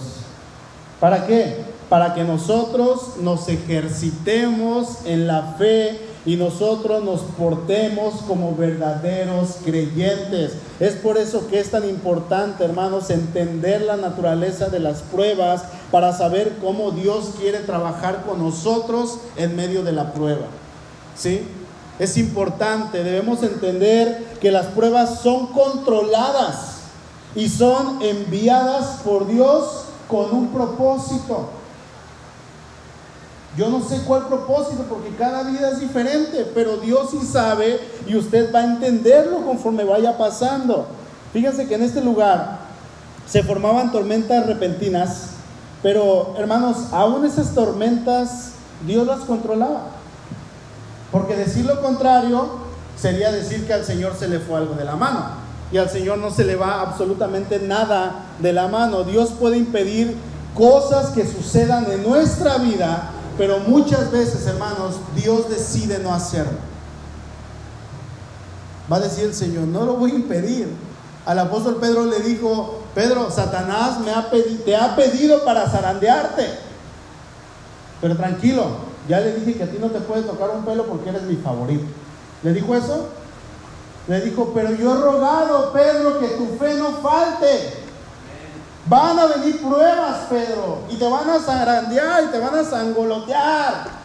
¿Para 1.00 1.26
qué? 1.26 1.64
para 1.90 2.14
que 2.14 2.24
nosotros 2.24 3.18
nos 3.22 3.50
ejercitemos 3.50 5.06
en 5.06 5.26
la 5.26 5.56
fe 5.58 6.00
y 6.26 6.36
nosotros 6.36 7.04
nos 7.04 7.22
portemos 7.22 8.22
como 8.28 8.56
verdaderos 8.56 9.58
creyentes. 9.66 10.54
Es 10.80 10.94
por 10.94 11.18
eso 11.18 11.48
que 11.48 11.60
es 11.60 11.72
tan 11.72 11.90
importante, 11.90 12.64
hermanos, 12.64 13.10
entender 13.10 13.82
la 13.82 13.98
naturaleza 13.98 14.70
de 14.70 14.80
las 14.80 15.02
pruebas 15.02 15.64
para 15.92 16.14
saber 16.14 16.58
cómo 16.62 16.92
Dios 16.92 17.32
quiere 17.40 17.60
trabajar 17.60 18.24
con 18.24 18.40
nosotros 18.40 19.18
en 19.36 19.56
medio 19.56 19.84
de 19.84 19.94
la 19.94 20.14
prueba. 20.14 20.46
¿Sí? 21.16 21.42
Es 22.00 22.18
importante, 22.18 23.04
debemos 23.04 23.44
entender 23.44 24.38
que 24.40 24.52
las 24.52 24.68
pruebas 24.68 25.20
son 25.20 25.48
controladas 25.48 26.78
y 27.36 27.50
son 27.50 28.02
enviadas 28.02 29.02
por 29.04 29.28
Dios 29.28 29.84
con 30.08 30.34
un 30.34 30.48
propósito. 30.48 31.50
Yo 33.58 33.70
no 33.70 33.82
sé 33.82 34.02
cuál 34.08 34.28
propósito, 34.28 34.86
porque 34.88 35.10
cada 35.18 35.44
vida 35.44 35.72
es 35.72 35.82
diferente, 35.82 36.50
pero 36.56 36.78
Dios 36.78 37.10
sí 37.12 37.20
sabe 37.26 37.80
y 38.08 38.16
usted 38.16 38.54
va 38.56 38.60
a 38.60 38.64
entenderlo 38.64 39.46
conforme 39.46 39.84
vaya 39.84 40.18
pasando. 40.18 40.88
Fíjense 41.34 41.68
que 41.68 41.76
en 41.76 41.84
este 41.84 42.00
lugar 42.00 42.60
se 43.28 43.44
formaban 43.44 43.92
tormentas 43.92 44.46
repentinas, 44.46 45.32
pero 45.84 46.36
hermanos, 46.38 46.78
aún 46.94 47.26
esas 47.26 47.54
tormentas 47.54 48.52
Dios 48.88 49.06
las 49.06 49.20
controlaba. 49.22 49.99
Porque 51.12 51.36
decir 51.36 51.66
lo 51.66 51.82
contrario 51.82 52.50
sería 53.00 53.32
decir 53.32 53.66
que 53.66 53.74
al 53.74 53.86
Señor 53.86 54.16
se 54.18 54.28
le 54.28 54.40
fue 54.40 54.58
algo 54.58 54.76
de 54.76 54.86
la 54.86 54.96
mano. 54.96 55.26
Y 55.72 55.78
al 55.78 55.90
Señor 55.90 56.18
no 56.18 56.32
se 56.32 56.46
le 56.46 56.56
va 56.56 56.82
absolutamente 56.82 57.60
nada 57.60 58.26
de 58.40 58.54
la 58.54 58.68
mano. 58.68 59.04
Dios 59.04 59.32
puede 59.40 59.58
impedir 59.58 60.18
cosas 60.56 61.12
que 61.12 61.26
sucedan 61.26 61.92
en 61.92 62.04
nuestra 62.04 62.58
vida 62.58 63.12
pero 63.40 63.60
muchas 63.60 64.12
veces, 64.12 64.46
hermanos, 64.48 64.96
Dios 65.16 65.50
decide 65.50 66.00
no 66.00 66.14
hacerlo. 66.14 66.58
Va 68.92 68.98
a 68.98 69.00
decir 69.00 69.24
el 69.24 69.34
Señor, 69.34 69.64
no 69.64 69.86
lo 69.86 69.94
voy 69.94 70.12
a 70.12 70.16
impedir. 70.16 70.68
Al 71.26 71.40
apóstol 71.40 71.78
Pedro 71.80 72.04
le 72.04 72.20
dijo, 72.20 72.82
Pedro, 72.94 73.32
Satanás 73.32 74.02
me 74.02 74.12
ha 74.12 74.30
te 74.30 74.76
ha 74.76 74.94
pedido 74.98 75.46
para 75.46 75.70
zarandearte. 75.70 76.50
Pero 78.02 78.18
tranquilo, 78.18 78.89
ya 79.10 79.20
le 79.20 79.34
dije 79.34 79.56
que 79.56 79.64
a 79.64 79.72
ti 79.72 79.78
no 79.82 79.88
te 79.90 80.00
puede 80.02 80.22
tocar 80.22 80.52
un 80.52 80.64
pelo 80.64 80.86
porque 80.86 81.10
eres 81.10 81.24
mi 81.24 81.36
favorito. 81.36 81.84
¿Le 82.44 82.54
dijo 82.54 82.76
eso? 82.76 83.08
Le 84.08 84.22
dijo, 84.22 84.52
pero 84.54 84.72
yo 84.76 84.94
he 84.94 85.02
rogado, 85.02 85.74
Pedro, 85.74 86.20
que 86.20 86.28
tu 86.28 86.46
fe 86.60 86.76
no 86.76 86.92
falte. 87.02 87.74
Van 88.86 89.18
a 89.18 89.26
venir 89.26 89.62
pruebas, 89.62 90.28
Pedro, 90.30 90.84
y 90.90 90.98
te 90.98 91.10
van 91.10 91.28
a 91.28 91.40
zarandear 91.40 92.24
y 92.24 92.28
te 92.28 92.40
van 92.40 92.56
a 92.56 92.64
sangolotear. 92.64 94.00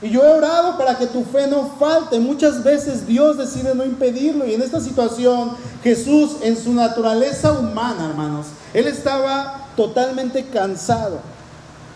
Y 0.00 0.08
yo 0.08 0.24
he 0.24 0.38
orado 0.38 0.78
para 0.78 0.96
que 0.96 1.06
tu 1.06 1.22
fe 1.24 1.46
no 1.46 1.72
falte. 1.78 2.18
Muchas 2.18 2.64
veces 2.64 3.06
Dios 3.06 3.36
decide 3.36 3.74
no 3.74 3.84
impedirlo. 3.84 4.46
Y 4.46 4.54
en 4.54 4.62
esta 4.62 4.80
situación, 4.80 5.52
Jesús, 5.82 6.36
en 6.40 6.56
su 6.56 6.72
naturaleza 6.72 7.52
humana, 7.52 8.06
hermanos, 8.08 8.46
Él 8.72 8.86
estaba 8.86 9.68
totalmente 9.76 10.46
cansado. 10.46 11.20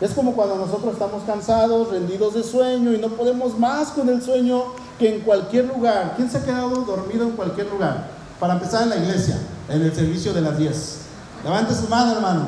Es 0.05 0.13
como 0.13 0.35
cuando 0.35 0.57
nosotros 0.57 0.93
estamos 0.93 1.23
cansados, 1.23 1.89
rendidos 1.89 2.35
de 2.35 2.43
sueño 2.43 2.93
y 2.93 2.99
no 2.99 3.09
podemos 3.09 3.59
más 3.59 3.89
con 3.89 4.07
el 4.11 4.21
sueño 4.21 4.65
que 4.99 5.15
en 5.15 5.23
cualquier 5.23 5.65
lugar. 5.65 6.13
¿Quién 6.15 6.31
se 6.31 6.37
ha 6.37 6.45
quedado 6.45 6.69
dormido 6.85 7.25
en 7.25 7.31
cualquier 7.31 7.71
lugar? 7.71 8.09
Para 8.39 8.53
empezar 8.53 8.83
en 8.83 8.91
la 8.91 8.97
iglesia 8.97 9.39
en 9.67 9.81
el 9.81 9.95
servicio 9.95 10.35
de 10.35 10.43
las 10.43 10.59
10. 10.59 10.99
Levante 11.43 11.75
su 11.75 11.89
mano, 11.89 12.17
hermano. 12.17 12.43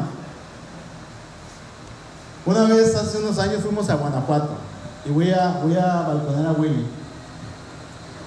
Una 2.44 2.64
vez, 2.64 2.94
hace 2.94 3.20
unos 3.20 3.38
años, 3.38 3.62
fuimos 3.62 3.88
a 3.88 3.94
Guanajuato 3.94 4.50
y 5.06 5.10
voy 5.12 5.30
a, 5.30 5.58
voy 5.62 5.78
a 5.78 6.02
balconar 6.02 6.48
a 6.48 6.52
Willy. 6.52 6.84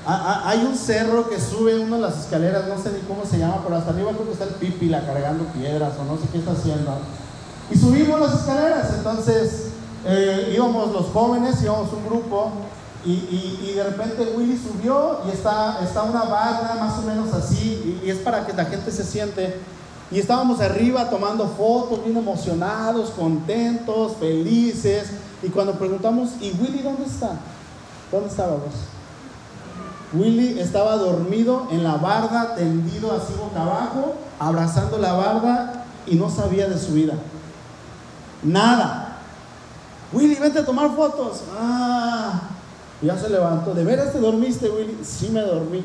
hay 0.07 0.65
un 0.65 0.75
cerro 0.75 1.29
que 1.29 1.39
sube 1.39 1.77
uno 1.77 1.97
de 1.97 2.01
las 2.01 2.17
escaleras, 2.17 2.67
no 2.67 2.81
sé 2.81 2.93
ni 2.93 3.01
cómo 3.01 3.23
se 3.29 3.37
llama, 3.37 3.61
pero 3.63 3.75
hasta 3.75 3.91
arriba 3.91 4.11
creo 4.11 4.25
que 4.25 4.31
está 4.31 4.45
el 4.45 4.55
pipila 4.55 5.05
cargando 5.05 5.43
piedras 5.53 5.93
o 5.99 6.03
no 6.03 6.19
sé 6.19 6.23
qué 6.31 6.39
está 6.39 6.53
haciendo. 6.53 6.97
Y 7.71 7.77
subimos 7.77 8.19
las 8.19 8.33
escaleras, 8.33 8.93
entonces 8.97 9.67
eh, 10.05 10.53
íbamos 10.55 10.91
los 10.91 11.07
jóvenes, 11.07 11.61
íbamos 11.61 11.91
un 11.93 12.05
grupo 12.05 12.51
y, 13.05 13.73
de 13.75 13.83
repente 13.83 14.33
Willy 14.35 14.57
subió 14.57 15.19
y 15.25 15.31
está, 15.31 15.79
está 15.81 16.03
una 16.03 16.23
barra 16.23 16.75
más 16.79 16.99
o 16.99 17.03
menos 17.03 17.33
así, 17.33 18.01
y, 18.03 18.09
es 18.09 18.17
para 18.17 18.45
que 18.45 18.53
la 18.53 18.65
gente 18.65 18.91
se 18.91 19.03
siente. 19.03 19.57
Y 20.11 20.19
estábamos 20.19 20.59
arriba 20.59 21.09
tomando 21.09 21.47
fotos, 21.47 22.03
bien 22.03 22.17
emocionados, 22.17 23.11
contentos, 23.11 24.13
felices. 24.19 25.11
Y 25.43 25.49
cuando 25.49 25.73
preguntamos, 25.73 26.31
¿y 26.41 26.51
Willy 26.59 26.81
dónde 26.81 27.05
está? 27.05 27.33
¿Dónde 28.11 28.29
estábamos? 28.29 28.73
Willy 30.11 30.59
estaba 30.59 30.95
dormido 30.95 31.67
en 31.69 31.83
la 31.83 31.97
barda, 31.97 32.55
tendido 32.55 33.11
así 33.13 33.33
boca 33.39 33.61
abajo, 33.61 34.15
abrazando 34.39 34.97
la 34.97 35.13
barda 35.13 35.85
y 36.07 36.15
no 36.15 36.29
sabía 36.29 36.67
de 36.67 36.79
su 36.79 36.93
vida. 36.93 37.13
Nada. 38.43 39.17
Willy, 40.11 40.35
vente 40.35 40.59
a 40.59 40.65
tomar 40.65 40.95
fotos. 40.95 41.43
Ah, 41.57 42.41
ya 43.01 43.17
se 43.17 43.29
levantó. 43.29 43.73
¿De 43.73 43.83
veras 43.83 44.11
te 44.11 44.19
dormiste, 44.19 44.69
Willy? 44.69 44.97
Sí 45.03 45.29
me 45.29 45.41
dormí. 45.41 45.83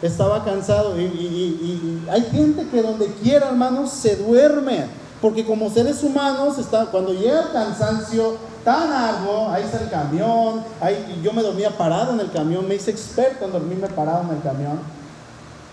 Estaba 0.00 0.44
cansado 0.44 1.00
y, 1.00 2.02
hay 2.10 2.22
gente 2.22 2.66
que 2.68 2.82
donde 2.82 3.06
quiera, 3.22 3.48
hermanos, 3.48 3.90
se 3.90 4.16
duerme. 4.16 4.86
Porque 5.20 5.46
como 5.46 5.70
seres 5.70 6.02
humanos, 6.02 6.58
está, 6.58 6.86
cuando 6.86 7.12
llega 7.12 7.42
el 7.42 7.52
cansancio 7.52 8.36
tan 8.64 8.92
arduo, 8.92 9.50
ahí 9.50 9.62
está 9.62 9.80
el 9.80 9.88
camión, 9.88 10.64
ahí, 10.80 11.20
yo 11.22 11.32
me 11.32 11.42
dormía 11.42 11.70
parado 11.70 12.12
en 12.12 12.20
el 12.20 12.32
camión, 12.32 12.66
me 12.66 12.74
hice 12.74 12.90
experto 12.90 13.44
en 13.44 13.52
dormirme 13.52 13.86
parado 13.88 14.24
en 14.24 14.36
el 14.36 14.42
camión. 14.42 14.80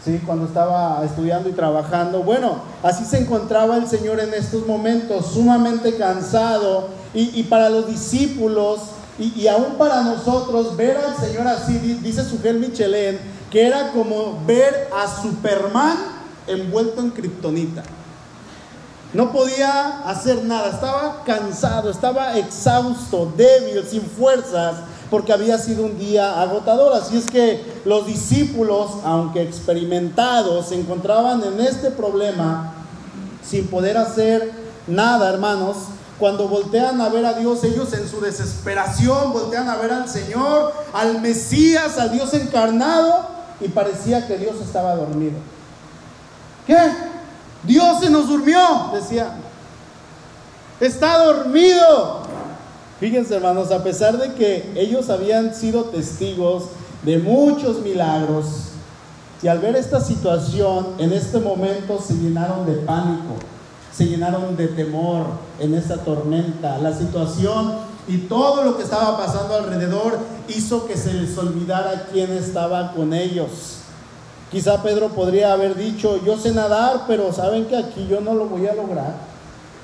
¿Sí? 0.04 0.22
cuando 0.26 0.46
estaba 0.46 1.04
estudiando 1.04 1.50
y 1.50 1.54
trabajando. 1.54 2.24
Bueno, 2.24 2.62
así 2.84 3.06
se 3.06 3.20
encontraba 3.20 3.78
el 3.78 3.88
Señor 3.88 4.20
en 4.20 4.34
estos 4.34 4.66
momentos, 4.66 5.28
sumamente 5.34 5.96
cansado. 5.96 6.88
Y, 7.14 7.42
para 7.44 7.70
los 7.70 7.88
discípulos 7.88 8.82
y, 9.18 9.34
y, 9.36 9.48
aún 9.48 9.76
para 9.80 10.04
nosotros, 10.04 10.78
ver 10.78 10.96
al 10.96 11.16
Señor 11.18 11.48
así, 11.48 11.80
dice 12.04 12.24
Sugel 12.24 12.60
Michelén, 12.60 13.20
que 13.50 13.66
era 13.66 13.92
como 13.92 14.40
ver 14.46 14.90
a 14.96 15.08
Superman 15.22 15.98
envuelto 16.46 17.02
en 17.02 17.10
kriptonita. 17.10 17.84
No 19.12 19.32
podía 19.32 20.02
hacer 20.08 20.44
nada, 20.44 20.70
estaba 20.70 21.24
cansado, 21.26 21.90
estaba 21.90 22.38
exhausto, 22.38 23.34
débil, 23.36 23.84
sin 23.90 24.04
fuerzas, 24.04 24.76
porque 25.10 25.34
había 25.34 25.58
sido 25.58 25.86
un 25.86 25.98
día 25.98 26.42
agotador. 26.42 26.94
Así 26.94 27.18
es 27.18 27.26
que 27.26 27.64
los 27.86 28.06
discípulos, 28.06 28.92
aunque 29.04 29.42
experimentados, 29.42 30.70
se 30.70 30.76
encontraban 30.76 31.44
en 31.44 31.60
este 31.60 31.92
problema 31.92 32.74
sin 33.44 33.68
poder 33.68 33.98
hacer 33.98 34.52
nada, 34.88 35.30
hermanos. 35.30 35.78
Cuando 36.20 36.50
voltean 36.50 37.00
a 37.00 37.10
ver 37.10 37.26
a 37.26 37.34
Dios, 37.34 37.64
ellos 37.64 37.94
en 37.94 38.08
su 38.08 38.20
desesperación 38.20 39.32
voltean 39.32 39.70
a 39.70 39.78
ver 39.78 39.92
al 39.92 40.10
Señor, 40.10 40.74
al 40.94 41.22
Mesías, 41.22 41.98
al 41.98 42.12
Dios 42.12 42.34
encarnado, 42.34 43.26
y 43.62 43.70
parecía 43.70 44.28
que 44.28 44.38
Dios 44.38 44.56
estaba 44.62 44.96
dormido. 44.96 45.38
¿Qué? 46.68 46.78
Dios 47.64 48.02
se 48.02 48.10
nos 48.10 48.28
durmió, 48.28 48.92
decía. 48.94 49.34
Está 50.80 51.24
dormido. 51.24 52.29
Fíjense 53.00 53.36
hermanos, 53.36 53.72
a 53.72 53.84
pesar 53.84 54.18
de 54.18 54.34
que 54.34 54.72
ellos 54.76 55.10
habían 55.10 55.56
sido 55.56 55.86
testigos 55.86 56.66
de 57.04 57.18
muchos 57.18 57.82
milagros, 57.82 58.70
y 59.42 59.48
al 59.48 59.60
ver 59.60 59.78
esta 59.78 60.02
situación, 60.02 60.88
en 60.98 61.14
este 61.14 61.40
momento 61.40 62.02
se 62.06 62.14
llenaron 62.16 62.66
de 62.66 62.74
pánico, 62.74 63.36
se 63.94 64.06
llenaron 64.06 64.58
de 64.58 64.68
temor 64.68 65.28
en 65.60 65.76
esta 65.76 65.98
tormenta. 65.98 66.78
La 66.80 66.94
situación 66.94 67.74
y 68.08 68.18
todo 68.18 68.64
lo 68.64 68.76
que 68.76 68.84
estaba 68.84 69.18
pasando 69.18 69.56
alrededor 69.56 70.20
hizo 70.50 70.86
que 70.88 70.98
se 70.98 71.14
les 71.14 71.38
olvidara 71.38 72.08
quién 72.12 72.32
estaba 72.34 72.92
con 72.92 73.14
ellos. 73.14 73.78
Quizá 74.52 74.84
Pedro 74.84 75.10
podría 75.10 75.54
haber 75.54 75.76
dicho, 75.76 76.20
yo 76.26 76.38
sé 76.38 76.52
nadar, 76.54 77.04
pero 77.08 77.32
saben 77.32 77.66
que 77.66 77.78
aquí 77.78 78.08
yo 78.10 78.20
no 78.20 78.34
lo 78.34 78.48
voy 78.48 78.68
a 78.68 78.74
lograr. 78.74 79.16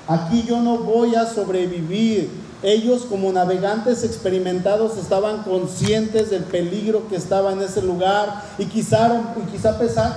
Aquí 0.06 0.44
yo 0.46 0.60
no 0.60 0.78
voy 0.78 1.14
a 1.14 1.24
sobrevivir. 1.24 2.45
Ellos 2.62 3.02
como 3.08 3.30
navegantes 3.32 4.02
experimentados 4.02 4.96
estaban 4.96 5.42
conscientes 5.42 6.30
del 6.30 6.44
peligro 6.44 7.06
que 7.08 7.16
estaba 7.16 7.52
en 7.52 7.60
ese 7.60 7.82
lugar 7.82 8.42
y 8.58 8.64
quizá, 8.64 9.22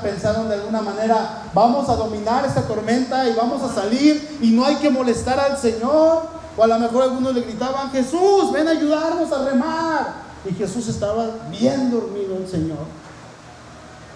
pensaron 0.02 0.48
de 0.48 0.56
alguna 0.56 0.82
manera, 0.82 1.44
vamos 1.54 1.90
a 1.90 1.96
dominar 1.96 2.46
esta 2.46 2.62
tormenta 2.62 3.28
y 3.28 3.34
vamos 3.34 3.62
a 3.62 3.74
salir 3.74 4.38
y 4.42 4.52
no 4.52 4.66
hay 4.66 4.76
que 4.78 4.90
molestar 4.90 5.40
al 5.40 5.58
Señor. 5.58 6.40
O 6.58 6.64
a 6.64 6.68
lo 6.68 6.80
mejor 6.80 7.04
algunos 7.04 7.34
le 7.34 7.42
gritaban, 7.42 7.92
Jesús, 7.92 8.52
ven 8.54 8.68
a 8.68 8.72
ayudarnos 8.72 9.32
a 9.32 9.50
remar. 9.50 10.30
Y 10.50 10.54
Jesús 10.54 10.88
estaba 10.88 11.30
bien 11.52 11.92
dormido 11.92 12.38
el 12.38 12.48
Señor. 12.48 12.99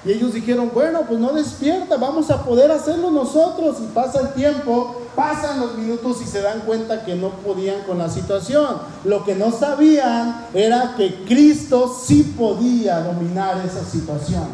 Y 0.06 0.12
ellos 0.12 0.34
dijeron, 0.34 0.72
bueno, 0.74 1.04
pues 1.08 1.20
no 1.20 1.32
despierta, 1.32 1.96
vamos 1.96 2.30
a 2.30 2.44
poder 2.44 2.72
hacerlo 2.72 3.10
nosotros. 3.10 3.78
Y 3.82 3.88
pasa 3.94 4.20
el 4.20 4.34
tiempo, 4.34 5.02
pasan 5.16 5.62
los 5.62 5.78
minutos 5.78 6.18
y 6.22 6.26
se 6.26 6.42
dan 6.42 6.62
cuenta 6.62 7.06
que 7.06 7.16
no 7.16 7.30
podían 7.30 7.84
con 7.84 7.98
la 7.98 8.10
situación. 8.10 8.80
Lo 9.06 9.24
que 9.24 9.36
no 9.36 9.52
sabían 9.52 10.48
era 10.54 10.96
que 10.98 11.24
Cristo 11.24 11.96
sí 12.06 12.34
podía 12.38 13.00
dominar 13.00 13.64
esa 13.66 13.86
situación. 13.86 14.48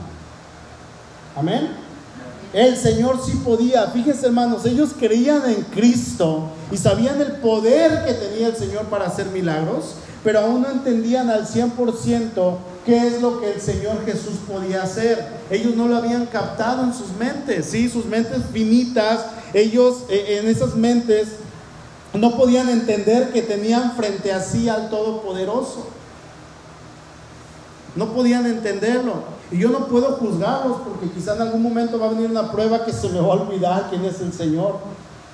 Amén. 1.36 1.70
El 2.54 2.76
Señor 2.78 3.20
sí 3.24 3.34
podía. 3.44 3.88
Fíjense 3.88 4.28
hermanos, 4.28 4.66
ellos 4.66 4.92
creían 4.98 5.50
en 5.50 5.64
Cristo 5.64 6.50
y 6.72 6.78
sabían 6.78 7.22
el 7.22 7.34
poder 7.34 8.06
que 8.06 8.14
tenía 8.14 8.48
el 8.48 8.56
Señor 8.56 8.86
para 8.86 9.08
hacer 9.08 9.28
milagros, 9.28 9.96
pero 10.24 10.40
aún 10.40 10.62
no 10.62 10.70
entendían 10.70 11.30
al 11.30 11.48
100% 11.48 12.58
qué 12.90 13.08
es 13.08 13.22
lo 13.22 13.40
que 13.40 13.54
el 13.54 13.62
Señor 13.62 14.04
Jesús 14.04 14.40
podía 14.48 14.82
hacer. 14.82 15.24
Ellos 15.52 15.76
no 15.76 15.88
lo 15.88 15.98
habían 15.98 16.26
captado 16.26 16.84
en 16.84 16.94
sus 16.94 17.12
mentes, 17.14 17.68
¿sí? 17.68 17.88
Sus 17.88 18.06
mentes 18.06 18.40
finitas, 18.52 19.26
ellos 19.54 20.06
eh, 20.10 20.40
en 20.42 20.48
esas 20.50 20.76
mentes 20.76 21.28
no 22.14 22.36
podían 22.36 22.68
entender 22.70 23.32
que 23.32 23.44
tenían 23.44 23.96
frente 23.96 24.34
a 24.34 24.42
sí 24.42 24.68
al 24.68 24.90
Todopoderoso. 24.90 25.86
No 27.96 28.14
podían 28.14 28.48
entenderlo. 28.48 29.24
Y 29.52 29.60
yo 29.60 29.70
no 29.70 29.86
puedo 29.86 30.14
juzgarlos 30.14 30.78
porque 30.82 31.12
quizá 31.12 31.36
en 31.36 31.44
algún 31.44 31.62
momento 31.62 32.00
va 32.00 32.08
a 32.08 32.10
venir 32.10 32.30
una 32.30 32.52
prueba 32.52 32.86
que 32.86 32.92
se 32.92 33.10
me 33.10 33.20
va 33.20 33.28
a 33.28 33.42
olvidar 33.42 33.88
quién 33.90 34.04
es 34.06 34.20
el 34.22 34.34
Señor. 34.34 34.78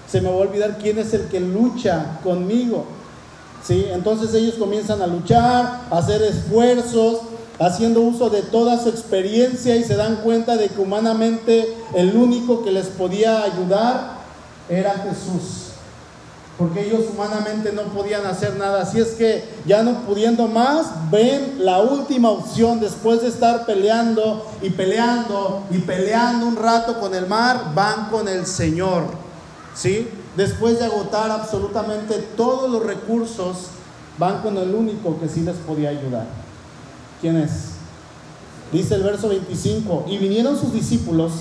Se 0.10 0.20
me 0.20 0.30
va 0.30 0.36
a 0.36 0.40
olvidar 0.40 0.78
quién 0.78 1.00
es 1.00 1.14
el 1.14 1.28
que 1.30 1.40
lucha 1.40 2.20
conmigo. 2.22 2.86
¿Sí? 3.64 3.88
Entonces 3.92 4.34
ellos 4.34 4.56
comienzan 4.56 5.02
a 5.02 5.08
luchar, 5.08 5.86
a 5.90 5.98
hacer 5.98 6.22
esfuerzos, 6.22 7.22
haciendo 7.60 8.02
uso 8.02 8.30
de 8.30 8.42
toda 8.42 8.82
su 8.82 8.90
experiencia 8.90 9.76
y 9.76 9.84
se 9.84 9.96
dan 9.96 10.18
cuenta 10.18 10.58
de 10.58 10.68
que 10.70 10.82
humanamente 10.82 11.74
el 11.94 12.16
único 12.16 12.64
que 12.64 12.72
les 12.72 12.88
podía 12.88 13.44
ayudar 13.44 14.16
era 14.70 14.92
Jesús. 14.92 15.62
Porque 16.58 16.86
ellos 16.86 17.02
humanamente 17.14 17.74
no 17.74 17.84
podían 17.84 18.26
hacer 18.26 18.56
nada. 18.56 18.84
Así 18.84 19.00
es 19.00 19.10
que 19.10 19.44
ya 19.66 19.84
no 19.84 20.02
pudiendo 20.02 20.48
más, 20.48 20.88
ven 21.12 21.58
la 21.60 21.80
última 21.82 22.30
opción 22.30 22.80
después 22.80 23.22
de 23.22 23.28
estar 23.28 23.66
peleando 23.66 24.50
y 24.62 24.70
peleando 24.70 25.64
y 25.70 25.80
peleando 25.80 26.46
un 26.46 26.56
rato 26.56 27.00
con 27.00 27.14
el 27.14 27.28
mar, 27.28 27.74
van 27.76 28.10
con 28.10 28.30
el 28.30 28.46
Señor. 28.46 29.04
¿Sí? 29.74 30.08
Después 30.38 30.80
de 30.80 30.86
agotar 30.86 31.30
absolutamente 31.30 32.20
todos 32.38 32.70
los 32.70 32.84
recursos, 32.84 33.68
van 34.18 34.42
con 34.42 34.58
el 34.58 34.74
único 34.74 35.20
que 35.20 35.28
sí 35.28 35.42
les 35.42 35.58
podía 35.58 35.90
ayudar. 35.90 36.45
¿Quién 37.22 37.38
es? 37.38 37.52
Dice 38.72 38.96
el 38.96 39.04
verso 39.04 39.30
25, 39.30 40.06
y 40.08 40.18
vinieron 40.18 40.60
sus 40.60 40.74
discípulos 40.74 41.32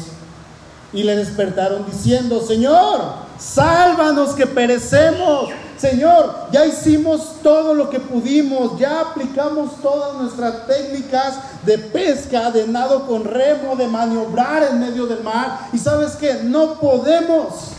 y 0.93 1.03
le 1.03 1.17
despertaron 1.17 1.85
diciendo, 1.85 2.41
Señor, 2.41 3.01
sálvanos 3.39 4.35
que 4.35 4.47
perecemos. 4.47 5.51
Señor, 5.77 6.33
ya 6.53 6.65
hicimos 6.65 7.43
todo 7.43 7.75
lo 7.75 7.91
que 7.91 7.99
pudimos, 7.99 8.79
ya 8.79 9.01
aplicamos 9.01 9.83
todas 9.83 10.15
nuestras 10.15 10.67
técnicas 10.69 11.35
de 11.67 11.79
pesca, 11.79 12.53
de 12.53 12.69
nado 12.69 13.07
con 13.09 13.25
remo, 13.25 13.75
de 13.75 13.89
maniobrar 13.89 14.63
en 14.71 14.79
medio 14.79 15.07
del 15.07 15.25
mar. 15.25 15.69
Y 15.73 15.79
sabes 15.79 16.13
que 16.13 16.45
no 16.45 16.75
podemos. 16.75 17.73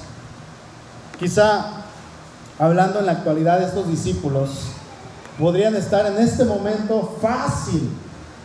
Quizá, 1.18 1.68
hablando 2.60 3.00
en 3.00 3.06
la 3.06 3.14
actualidad 3.14 3.60
de 3.60 3.66
estos 3.66 3.88
discípulos, 3.88 4.50
podrían 5.40 5.76
estar 5.76 6.06
en 6.06 6.18
este 6.18 6.46
momento 6.46 7.18
fácil 7.22 7.90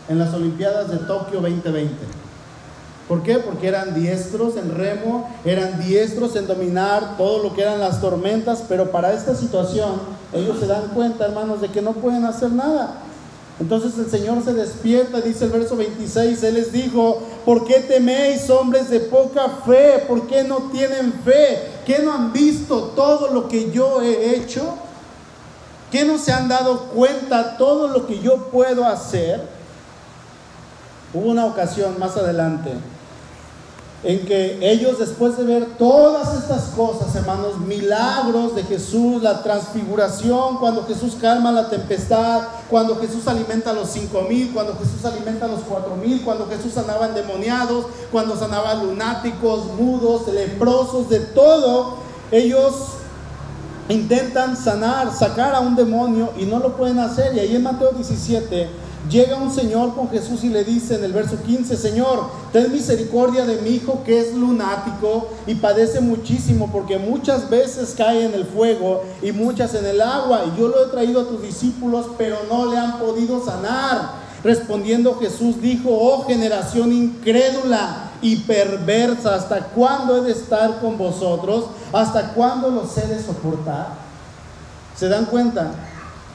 en 0.09 0.19
las 0.19 0.35
Olimpiadas 0.35 0.91
de 0.91 0.99
Tokio 0.99 1.41
2020. 1.41 1.95
¿Por 3.09 3.23
qué? 3.23 3.39
Porque 3.39 3.67
eran 3.67 3.95
diestros 3.95 4.57
en 4.57 4.75
remo, 4.75 5.29
eran 5.45 5.81
diestros 5.81 6.37
en 6.37 6.47
dominar 6.47 7.17
todo 7.17 7.43
lo 7.43 7.55
que 7.55 7.63
eran 7.63 7.81
las 7.81 8.01
tormentas, 8.01 8.65
pero 8.69 8.93
para 8.93 9.13
esta 9.13 9.35
situación 9.35 9.95
ellos 10.33 10.59
se 10.61 10.67
dan 10.67 10.89
cuenta, 10.95 11.27
hermanos, 11.27 11.61
de 11.61 11.69
que 11.69 11.83
no 11.83 11.93
pueden 11.93 12.25
hacer 12.25 12.53
nada. 12.53 13.03
Entonces 13.59 13.99
el 13.99 14.11
Señor 14.11 14.43
se 14.45 14.55
despierta, 14.55 15.21
dice 15.21 15.45
el 15.45 15.51
verso 15.51 15.77
26, 15.77 16.43
Él 16.45 16.55
les 16.55 16.73
dijo, 16.73 17.21
¿por 17.45 17.67
qué 17.67 17.81
teméis 17.81 18.49
hombres 18.49 18.89
de 18.89 19.01
poca 19.01 19.49
fe? 19.67 20.05
¿Por 20.09 20.27
qué 20.29 20.45
no 20.45 20.71
tienen 20.73 21.13
fe? 21.25 21.59
¿Qué 21.85 21.99
no 21.99 22.13
han 22.13 22.33
visto 22.33 22.93
todo 22.97 23.33
lo 23.35 23.49
que 23.49 23.71
yo 23.71 24.01
he 24.03 24.37
hecho? 24.37 24.63
¿Qué 25.91 26.05
no 26.05 26.19
se 26.19 26.33
han 26.33 26.49
dado 26.49 26.87
cuenta 26.95 27.57
todo 27.57 27.89
lo 27.89 28.07
que 28.07 28.21
yo 28.21 28.49
puedo 28.51 28.85
hacer? 28.85 29.47
Hubo 31.13 31.29
una 31.31 31.47
ocasión 31.47 31.99
más 31.99 32.17
adelante 32.17 32.73
en 34.03 34.25
que 34.25 34.59
ellos 34.63 34.99
después 34.99 35.37
de 35.37 35.45
ver 35.45 35.77
todas 35.77 36.35
estas 36.35 36.71
cosas, 36.75 37.15
hermanos, 37.15 37.59
milagros 37.59 38.55
de 38.55 38.63
Jesús, 38.63 39.23
la 39.23 39.43
transfiguración, 39.43 40.57
cuando 40.57 40.87
Jesús 40.87 41.17
calma 41.21 41.53
la 41.53 41.69
tempestad, 41.69 42.45
cuando 42.71 42.97
Jesús 42.97 43.27
alimenta 43.29 43.71
a 43.71 43.73
los 43.75 43.91
cinco 43.91 44.23
mil, 44.23 44.53
cuando 44.55 44.75
Jesús 44.77 45.05
alimenta 45.05 45.45
a 45.45 45.49
los 45.49 45.61
cuatro 45.61 45.97
mil, 45.97 46.23
cuando 46.23 46.47
Jesús 46.47 46.73
sanaba 46.73 47.09
endemoniados, 47.09 47.87
cuando 48.11 48.39
sanaba 48.39 48.75
lunáticos, 48.75 49.67
mudos, 49.79 50.29
leprosos, 50.29 51.11
de 51.11 51.21
todo, 51.21 51.97
ellos 52.31 52.73
intentan 53.95 54.57
sanar, 54.57 55.13
sacar 55.13 55.55
a 55.55 55.61
un 55.61 55.77
demonio 55.77 56.31
y 56.39 56.45
no 56.45 56.59
lo 56.59 56.77
pueden 56.77 56.99
hacer. 56.99 57.35
Y 57.35 57.41
ahí 57.41 57.57
en 57.57 57.63
Mateo 57.63 57.93
17 57.93 58.69
Llega 59.09 59.37
un 59.37 59.51
señor 59.51 59.95
con 59.95 60.09
Jesús 60.11 60.45
y 60.45 60.51
le 60.51 60.63
dice 60.63 60.95
en 60.95 61.03
el 61.03 61.13
verso 61.13 61.37
15, 61.43 61.77
Señor, 61.77 62.31
ten 62.53 62.71
misericordia 62.71 63.47
de 63.47 63.61
mi 63.63 63.71
hijo 63.71 64.03
que 64.05 64.21
es 64.21 64.35
lunático 64.35 65.29
y 65.47 65.55
padece 65.55 66.01
muchísimo 66.01 66.71
porque 66.71 66.99
muchas 66.99 67.49
veces 67.49 67.95
cae 67.97 68.27
en 68.27 68.35
el 68.35 68.45
fuego 68.45 69.03
y 69.23 69.33
muchas 69.33 69.75
en 69.75 69.87
el 69.87 70.01
agua. 70.01 70.45
Y 70.47 70.61
yo 70.61 70.69
lo 70.69 70.85
he 70.85 70.91
traído 70.91 71.23
a 71.23 71.29
tus 71.29 71.43
discípulos, 71.43 72.07
pero 72.19 72.37
no 72.49 72.71
le 72.71 72.79
han 72.79 72.99
podido 72.99 73.45
sanar. 73.45 74.21
Respondiendo 74.45 75.19
Jesús 75.19 75.61
dijo, 75.61 75.89
oh 75.91 76.25
generación 76.27 76.93
incrédula 76.93 78.10
y 78.23 78.37
perversa, 78.37 79.35
¿hasta 79.35 79.67
cuándo 79.67 80.19
he 80.19 80.21
de 80.23 80.33
estar 80.33 80.81
con 80.81 80.99
vosotros? 80.99 81.67
¿Hasta 81.93 82.33
cuándo 82.35 82.71
los 82.71 82.97
he 82.99 83.07
de 83.07 83.23
soportar? 83.23 83.89
¿Se 84.97 85.09
dan 85.09 85.27
cuenta? 85.27 85.73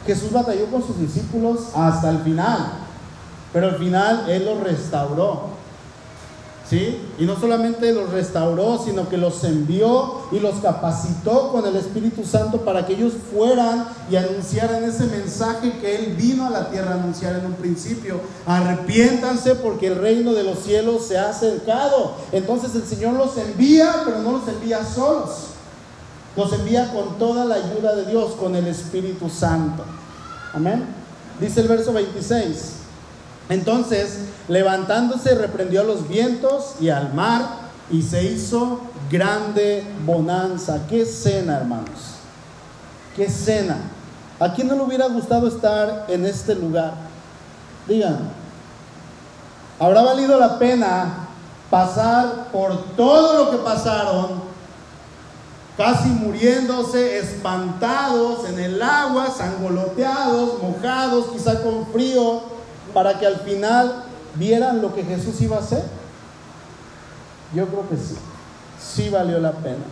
Jesús 0.05 0.31
batalló 0.31 0.67
con 0.67 0.85
sus 0.85 0.99
discípulos 0.99 1.69
hasta 1.75 2.09
el 2.09 2.19
final, 2.19 2.73
pero 3.51 3.67
al 3.67 3.77
final 3.77 4.29
Él 4.29 4.45
los 4.45 4.59
restauró. 4.61 5.54
¿Sí? 6.69 6.99
Y 7.19 7.25
no 7.25 7.39
solamente 7.39 7.93
los 7.93 8.09
restauró, 8.09 8.81
sino 8.83 9.07
que 9.07 9.17
los 9.17 9.43
envió 9.43 10.23
y 10.31 10.39
los 10.39 10.55
capacitó 10.55 11.51
con 11.51 11.67
el 11.67 11.75
Espíritu 11.75 12.25
Santo 12.25 12.61
para 12.61 12.87
que 12.87 12.93
ellos 12.93 13.13
fueran 13.31 13.87
y 14.09 14.15
anunciaran 14.15 14.83
ese 14.83 15.05
mensaje 15.05 15.77
que 15.79 15.95
Él 15.95 16.15
vino 16.15 16.47
a 16.47 16.49
la 16.49 16.71
tierra 16.71 16.93
a 16.93 16.95
anunciar 16.95 17.35
en 17.35 17.45
un 17.45 17.53
principio. 17.53 18.19
Arrepiéntanse 18.47 19.53
porque 19.55 19.87
el 19.87 19.97
reino 19.97 20.33
de 20.33 20.43
los 20.43 20.57
cielos 20.59 21.05
se 21.05 21.19
ha 21.19 21.29
acercado. 21.29 22.15
Entonces 22.31 22.73
el 22.73 22.83
Señor 22.85 23.13
los 23.13 23.37
envía, 23.37 24.01
pero 24.03 24.19
no 24.19 24.31
los 24.31 24.47
envía 24.47 24.83
solos. 24.83 25.49
Los 26.35 26.51
envía 26.51 26.91
con 26.91 27.19
toda 27.19 27.45
la 27.45 27.55
ayuda 27.55 27.95
de 27.95 28.07
Dios, 28.07 28.31
con 28.31 28.55
el 28.55 28.65
Espíritu 28.65 29.29
Santo. 29.29 29.83
Amén. 30.51 30.83
Dice 31.39 31.61
el 31.61 31.67
verso 31.67 31.93
26. 31.93 32.84
Entonces, 33.49 34.19
levantándose, 34.47 35.35
reprendió 35.35 35.81
a 35.81 35.83
los 35.83 36.07
vientos 36.07 36.75
y 36.79 36.89
al 36.89 37.13
mar 37.13 37.65
y 37.91 38.01
se 38.01 38.23
hizo 38.23 38.81
grande 39.11 39.83
bonanza. 40.05 40.87
Qué 40.89 41.05
cena, 41.05 41.57
hermanos. 41.57 42.15
Qué 43.15 43.29
cena. 43.29 43.77
¿A 44.39 44.53
quién 44.53 44.67
no 44.67 44.75
le 44.75 44.81
hubiera 44.81 45.07
gustado 45.07 45.47
estar 45.47 46.05
en 46.09 46.25
este 46.25 46.55
lugar? 46.55 46.93
Digan, 47.87 48.29
¿habrá 49.79 50.01
valido 50.01 50.39
la 50.39 50.59
pena 50.59 51.27
pasar 51.69 52.47
por 52.51 52.95
todo 52.95 53.45
lo 53.45 53.51
que 53.51 53.57
pasaron 53.57 54.55
casi 55.77 56.07
muriéndose, 56.09 57.19
espantados 57.19 58.47
en 58.49 58.59
el 58.59 58.81
agua, 58.81 59.27
sangoloteados, 59.29 60.61
mojados, 60.61 61.27
quizá 61.33 61.61
con 61.61 61.87
frío, 61.87 62.54
para 62.95 63.19
que 63.19 63.27
al 63.27 63.41
final 63.41 64.05
vieran 64.35 64.81
lo 64.81 64.95
que 64.95 65.03
Jesús 65.03 65.41
iba 65.41 65.57
a 65.57 65.59
hacer? 65.59 65.83
Yo 67.53 67.67
creo 67.67 67.87
que 67.89 67.97
sí, 67.97 68.15
sí 68.79 69.09
valió 69.09 69.37
la 69.39 69.51
pena. 69.51 69.83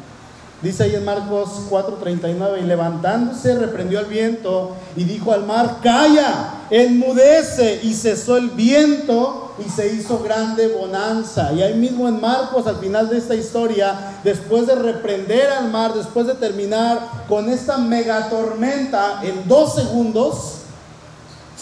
Dice 0.61 0.83
ahí 0.83 0.95
en 0.95 1.03
Marcos 1.03 1.49
4:39, 1.69 2.61
y 2.61 2.63
levantándose 2.63 3.59
reprendió 3.59 3.99
al 3.99 4.05
viento 4.05 4.77
y 4.95 5.03
dijo 5.03 5.33
al 5.33 5.45
mar, 5.45 5.79
calla, 5.83 6.61
enmudece, 6.69 7.81
y 7.83 7.93
cesó 7.93 8.37
el 8.37 8.51
viento 8.51 9.53
y 9.59 9.69
se 9.69 9.93
hizo 9.93 10.19
grande 10.19 10.69
bonanza. 10.69 11.51
Y 11.51 11.61
ahí 11.61 11.73
mismo 11.73 12.07
en 12.07 12.21
Marcos, 12.21 12.65
al 12.65 12.77
final 12.77 13.09
de 13.09 13.17
esta 13.17 13.35
historia, 13.35 14.13
después 14.23 14.65
de 14.67 14.75
reprender 14.75 15.49
al 15.49 15.69
mar, 15.69 15.93
después 15.93 16.27
de 16.27 16.35
terminar 16.35 17.25
con 17.27 17.49
esta 17.49 17.77
megatormenta 17.77 19.19
en 19.21 19.45
dos 19.49 19.75
segundos, 19.75 20.62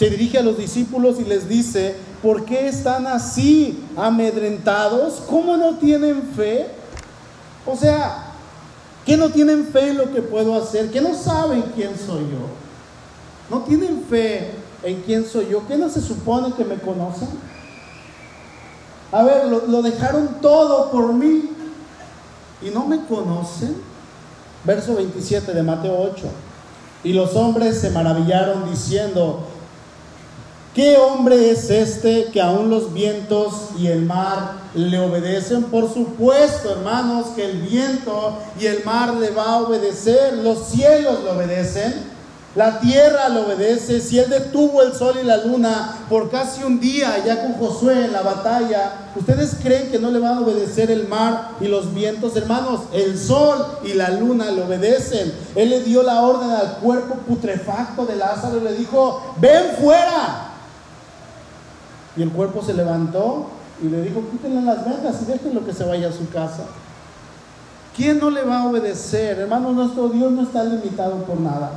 se 0.02 0.10
dirige 0.10 0.36
a 0.36 0.42
los 0.42 0.58
discípulos 0.58 1.20
y 1.20 1.24
les 1.24 1.48
dice, 1.48 1.94
¿por 2.20 2.44
qué 2.44 2.66
están 2.66 3.06
así 3.06 3.84
amedrentados? 3.96 5.22
¿Cómo 5.30 5.56
no 5.56 5.76
tienen 5.76 6.24
fe? 6.34 6.66
O 7.64 7.76
sea, 7.76 8.32
que 9.06 9.16
no 9.16 9.30
tienen 9.30 9.64
fe 9.64 9.90
en 9.90 9.98
lo 9.98 10.12
que 10.12 10.20
puedo 10.20 10.60
hacer, 10.60 10.90
que 10.90 11.00
no 11.00 11.14
saben 11.14 11.62
quién 11.76 11.92
soy 11.96 12.22
yo. 12.22 12.48
No 13.48 13.62
tienen 13.62 14.02
fe 14.10 14.50
en 14.82 15.02
quién 15.02 15.24
soy 15.24 15.46
yo, 15.48 15.68
que 15.68 15.76
no 15.76 15.88
se 15.88 16.00
supone 16.00 16.52
que 16.54 16.64
me 16.64 16.78
conocen. 16.78 17.28
A 19.12 19.22
ver, 19.22 19.46
lo, 19.46 19.68
lo 19.68 19.82
dejaron 19.82 20.40
todo 20.40 20.90
por 20.90 21.12
mí 21.12 21.48
y 22.60 22.70
no 22.70 22.86
me 22.86 23.04
conocen. 23.06 23.76
Verso 24.64 24.96
27 24.96 25.52
de 25.52 25.62
Mateo 25.62 25.96
8. 25.96 26.24
Y 27.04 27.12
los 27.12 27.36
hombres 27.36 27.80
se 27.80 27.90
maravillaron 27.90 28.68
diciendo, 28.68 29.46
¿Qué 30.74 30.96
hombre 30.96 31.50
es 31.50 31.68
este 31.68 32.30
que 32.32 32.40
aún 32.40 32.70
los 32.70 32.94
vientos 32.94 33.52
y 33.78 33.88
el 33.88 34.06
mar 34.06 34.52
le 34.74 34.98
obedecen? 34.98 35.64
Por 35.64 35.92
supuesto, 35.92 36.70
hermanos, 36.70 37.26
que 37.36 37.44
el 37.44 37.60
viento 37.60 38.38
y 38.58 38.64
el 38.64 38.82
mar 38.82 39.12
le 39.12 39.28
va 39.32 39.44
a 39.52 39.58
obedecer. 39.58 40.32
Los 40.38 40.68
cielos 40.68 41.22
le 41.24 41.28
obedecen. 41.30 41.92
La 42.54 42.80
tierra 42.80 43.28
le 43.28 43.40
obedece. 43.40 44.00
Si 44.00 44.18
él 44.18 44.30
detuvo 44.30 44.80
el 44.80 44.94
sol 44.94 45.16
y 45.22 45.26
la 45.26 45.44
luna 45.44 46.06
por 46.08 46.30
casi 46.30 46.64
un 46.64 46.80
día 46.80 47.22
ya 47.22 47.42
con 47.42 47.52
Josué 47.52 48.06
en 48.06 48.14
la 48.14 48.22
batalla, 48.22 49.10
¿ustedes 49.14 49.56
creen 49.62 49.90
que 49.90 49.98
no 49.98 50.10
le 50.10 50.20
van 50.20 50.38
a 50.38 50.40
obedecer 50.40 50.90
el 50.90 51.06
mar 51.06 51.50
y 51.60 51.68
los 51.68 51.92
vientos? 51.92 52.34
Hermanos, 52.34 52.80
el 52.94 53.18
sol 53.18 53.58
y 53.84 53.92
la 53.92 54.08
luna 54.08 54.50
le 54.50 54.62
obedecen. 54.62 55.34
Él 55.54 55.68
le 55.68 55.82
dio 55.82 56.02
la 56.02 56.22
orden 56.22 56.50
al 56.50 56.76
cuerpo 56.78 57.16
putrefacto 57.28 58.06
de 58.06 58.16
Lázaro 58.16 58.56
y 58.56 58.64
le 58.64 58.72
dijo, 58.72 59.34
ven 59.38 59.76
fuera. 59.78 60.48
Y 62.16 62.22
el 62.22 62.30
cuerpo 62.30 62.62
se 62.62 62.74
levantó 62.74 63.46
y 63.82 63.88
le 63.88 64.02
dijo, 64.02 64.22
quítenle 64.30 64.62
las 64.62 64.84
vendas 64.84 65.22
y 65.22 65.24
déjenlo 65.24 65.64
que 65.64 65.72
se 65.72 65.84
vaya 65.84 66.08
a 66.08 66.12
su 66.12 66.28
casa. 66.28 66.64
¿Quién 67.96 68.18
no 68.18 68.30
le 68.30 68.42
va 68.42 68.62
a 68.62 68.66
obedecer? 68.66 69.38
Hermano, 69.38 69.72
nuestro 69.72 70.08
Dios 70.08 70.32
no 70.32 70.42
está 70.42 70.64
limitado 70.64 71.16
por 71.24 71.38
nada. 71.40 71.72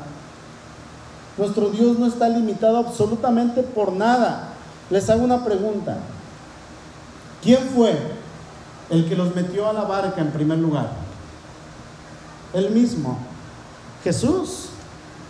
Nuestro 1.38 1.70
Dios 1.70 2.00
no 2.00 2.08
está 2.08 2.30
limitado 2.30 2.78
absolutamente 2.78 3.62
por 3.64 3.92
nada. 3.92 4.50
Les 4.90 5.10
hago 5.10 5.24
una 5.24 5.44
pregunta. 5.44 5.98
¿Quién 7.44 7.60
fue 7.76 7.98
el 8.90 9.10
que 9.10 9.16
los 9.16 9.36
metió 9.36 9.70
a 9.70 9.74
la 9.74 9.84
barca 9.84 10.22
en 10.22 10.32
primer 10.32 10.60
lugar? 10.60 10.90
El 12.54 12.72
mismo. 12.72 13.18
Jesús. 14.04 14.70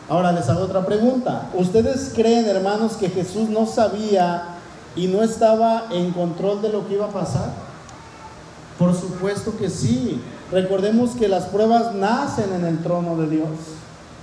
Ahora 0.07 0.31
les 0.31 0.47
hago 0.49 0.61
otra 0.61 0.85
pregunta. 0.85 1.49
¿Ustedes 1.55 2.11
creen, 2.13 2.45
hermanos, 2.45 2.93
que 2.93 3.09
Jesús 3.09 3.49
no 3.49 3.65
sabía 3.65 4.54
y 4.95 5.07
no 5.07 5.23
estaba 5.23 5.87
en 5.91 6.11
control 6.11 6.61
de 6.61 6.69
lo 6.69 6.87
que 6.87 6.95
iba 6.95 7.05
a 7.05 7.09
pasar? 7.09 7.51
Por 8.77 8.93
supuesto 8.93 9.57
que 9.57 9.69
sí. 9.69 10.21
Recordemos 10.51 11.11
que 11.11 11.27
las 11.27 11.45
pruebas 11.45 11.95
nacen 11.95 12.53
en 12.53 12.65
el 12.65 12.83
trono 12.83 13.17
de 13.17 13.27
Dios, 13.27 13.49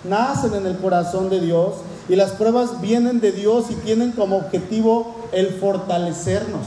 nacen 0.04 0.54
en 0.54 0.66
el 0.66 0.78
corazón 0.78 1.30
de 1.30 1.40
Dios 1.40 1.74
y 2.08 2.16
las 2.16 2.32
pruebas 2.32 2.80
vienen 2.80 3.20
de 3.20 3.32
Dios 3.32 3.66
y 3.70 3.74
tienen 3.74 4.12
como 4.12 4.37
objetivo 4.37 5.16
el 5.32 5.48
fortalecernos, 5.48 6.66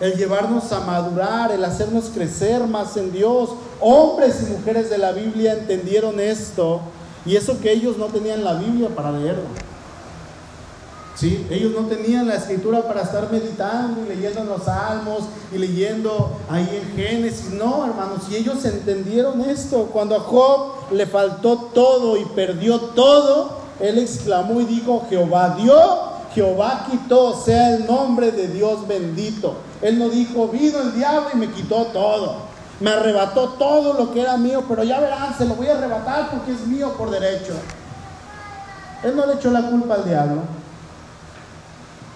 el 0.00 0.14
llevarnos 0.14 0.72
a 0.72 0.80
madurar, 0.80 1.52
el 1.52 1.64
hacernos 1.64 2.10
crecer 2.12 2.66
más 2.66 2.96
en 2.96 3.12
Dios. 3.12 3.50
Hombres 3.80 4.42
y 4.42 4.52
mujeres 4.52 4.90
de 4.90 4.98
la 4.98 5.12
Biblia 5.12 5.52
entendieron 5.52 6.18
esto 6.18 6.80
y 7.24 7.36
eso 7.36 7.60
que 7.60 7.72
ellos 7.72 7.98
no 7.98 8.06
tenían 8.06 8.42
la 8.42 8.54
Biblia 8.54 8.88
para 8.88 9.12
leerlo. 9.12 9.71
¿Sí? 11.14 11.46
Ellos 11.50 11.72
no 11.72 11.86
tenían 11.88 12.26
la 12.26 12.36
escritura 12.36 12.82
para 12.82 13.02
estar 13.02 13.30
meditando 13.30 14.00
y 14.02 14.14
leyendo 14.14 14.44
los 14.44 14.64
salmos 14.64 15.24
y 15.52 15.58
leyendo 15.58 16.32
ahí 16.48 16.82
en 16.82 16.96
Génesis. 16.96 17.50
No, 17.50 17.84
hermanos, 17.84 18.22
y 18.30 18.36
ellos 18.36 18.64
entendieron 18.64 19.40
esto. 19.42 19.90
Cuando 19.92 20.16
a 20.16 20.20
Job 20.20 20.90
le 20.90 21.06
faltó 21.06 21.70
todo 21.74 22.16
y 22.16 22.24
perdió 22.24 22.80
todo, 22.80 23.58
él 23.80 23.98
exclamó 23.98 24.60
y 24.60 24.64
dijo, 24.64 25.06
Jehová 25.10 25.56
dio, 25.58 25.74
Jehová 26.34 26.86
quitó, 26.90 27.34
sea 27.34 27.74
el 27.76 27.86
nombre 27.86 28.32
de 28.32 28.48
Dios 28.48 28.88
bendito. 28.88 29.54
Él 29.82 29.98
no 29.98 30.08
dijo, 30.08 30.48
vino 30.48 30.80
el 30.80 30.94
diablo 30.94 31.28
y 31.34 31.36
me 31.36 31.50
quitó 31.50 31.86
todo. 31.86 32.36
Me 32.80 32.90
arrebató 32.90 33.50
todo 33.50 33.92
lo 33.94 34.12
que 34.12 34.22
era 34.22 34.36
mío, 34.36 34.64
pero 34.66 34.82
ya 34.82 34.98
verán, 34.98 35.36
se 35.36 35.44
lo 35.44 35.54
voy 35.54 35.68
a 35.68 35.76
arrebatar 35.76 36.30
porque 36.30 36.52
es 36.52 36.66
mío 36.66 36.94
por 36.96 37.10
derecho. 37.10 37.52
Él 39.02 39.14
no 39.14 39.26
le 39.26 39.34
echó 39.34 39.50
la 39.50 39.62
culpa 39.62 39.94
al 39.94 40.04
diablo. 40.04 40.42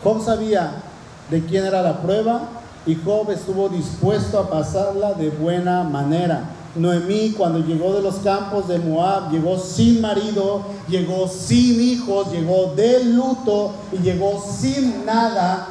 Job 0.03 0.25
sabía 0.25 0.83
de 1.31 1.45
quién 1.45 1.65
era 1.65 1.83
la 1.83 2.01
prueba 2.03 2.43
y 2.87 2.95
Job 2.95 3.31
estuvo 3.31 3.69
dispuesto 3.69 4.39
a 4.39 4.49
pasarla 4.49 5.15
de 5.15 5.31
buena 5.31 5.83
manera. 5.83 6.51
Noemí 6.77 7.33
cuando 7.33 7.61
llegó 7.61 7.95
de 7.95 8.03
los 8.03 8.17
campos 8.17 8.69
de 8.69 8.79
Moab, 8.79 9.31
llegó 9.31 9.59
sin 9.59 10.01
marido, 10.01 10.63
llegó 10.89 11.27
sin 11.27 11.81
hijos, 11.81 12.31
llegó 12.31 12.75
de 12.77 13.05
luto 13.05 13.73
y 13.93 13.99
llegó 13.99 14.45
sin 14.47 15.05
nada. 15.07 15.69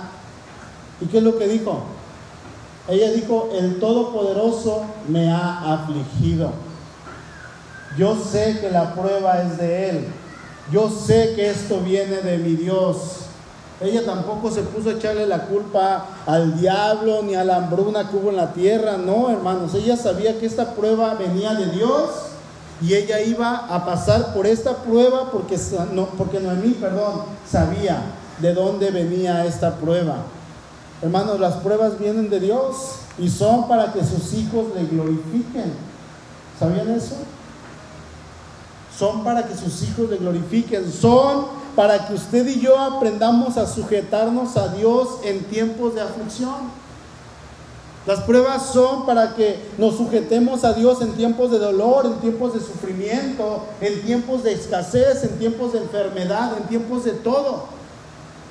¿Y 1.00 1.06
qué 1.06 1.20
es 1.20 1.24
lo 1.24 1.38
que 1.38 1.48
dijo? 1.48 1.84
Ella 2.88 3.12
dijo, 3.12 3.50
el 3.54 3.80
Todopoderoso 3.80 4.84
me 5.08 5.32
ha 5.32 5.74
afligido. 5.74 6.52
Yo 7.98 8.16
sé 8.16 8.60
que 8.60 8.70
la 8.70 8.94
prueba 8.94 9.42
es 9.42 9.58
de 9.58 9.90
Él. 9.90 10.08
Yo 10.72 10.90
sé 10.90 11.34
que 11.36 11.50
esto 11.50 11.80
viene 11.80 12.18
de 12.18 12.38
mi 12.38 12.56
Dios. 12.56 13.25
Ella 13.82 14.06
tampoco 14.06 14.50
se 14.52 14.62
puso 14.62 14.90
a 14.90 14.94
echarle 14.94 15.28
la 15.28 15.48
culpa 15.48 16.06
al 16.26 16.60
diablo 16.60 17.22
ni 17.24 17.36
a 17.36 17.44
la 17.44 17.58
hambruna 17.58 18.10
que 18.10 18.16
hubo 18.16 18.30
en 18.30 18.38
la 18.38 18.54
tierra. 18.54 18.98
No, 18.98 19.30
hermanos, 19.30 19.74
ella 19.74 19.98
sabía 19.98 20.40
que 20.40 20.46
esta 20.46 20.76
prueba 20.76 21.16
venía 21.16 21.54
de 21.54 21.72
Dios 21.72 22.10
y 22.82 22.94
ella 22.94 23.20
iba 23.22 23.56
a 23.56 23.86
pasar 23.86 24.34
por 24.34 24.48
esta 24.48 24.78
prueba 24.78 25.30
porque, 25.32 25.58
no, 25.92 26.06
porque 26.18 26.40
Noemí, 26.40 26.72
perdón, 26.72 27.24
sabía 27.50 28.02
de 28.40 28.54
dónde 28.54 28.92
venía 28.92 29.46
esta 29.46 29.76
prueba. 29.76 30.18
Hermanos, 31.02 31.40
las 31.40 31.56
pruebas 31.56 32.00
vienen 32.00 32.30
de 32.30 32.40
Dios 32.40 32.76
y 33.18 33.30
son 33.30 33.68
para 33.68 33.92
que 33.92 34.04
sus 34.04 34.34
hijos 34.34 34.68
le 34.74 34.86
glorifiquen. 34.86 35.74
¿Sabían 36.58 36.90
eso? 36.92 37.16
Son 38.98 39.24
para 39.26 39.46
que 39.46 39.56
sus 39.56 39.84
hijos 39.84 40.10
le 40.10 40.18
glorifiquen. 40.18 40.90
Son 40.92 41.64
para 41.76 42.08
que 42.08 42.14
usted 42.14 42.48
y 42.48 42.60
yo 42.60 42.80
aprendamos 42.80 43.58
a 43.58 43.68
sujetarnos 43.68 44.56
a 44.56 44.70
Dios 44.70 45.20
en 45.24 45.44
tiempos 45.46 45.96
de 45.96 46.02
aflicción. 46.02 46.86
Las 48.08 48.22
pruebas 48.22 48.68
son 48.72 49.06
para 49.06 49.34
que 49.34 49.60
nos 49.78 49.98
sujetemos 49.98 50.64
a 50.64 50.74
Dios 50.74 51.02
en 51.02 51.14
tiempos 51.14 51.50
de 51.52 51.58
dolor, 51.58 52.06
en 52.06 52.14
tiempos 52.20 52.54
de 52.54 52.60
sufrimiento, 52.60 53.66
en 53.82 54.02
tiempos 54.04 54.44
de 54.44 54.54
escasez, 54.54 55.24
en 55.24 55.40
tiempos 55.40 55.74
de 55.74 55.80
enfermedad, 55.80 56.52
en 56.58 56.68
tiempos 56.68 57.04
de 57.04 57.12
todo. 57.12 57.66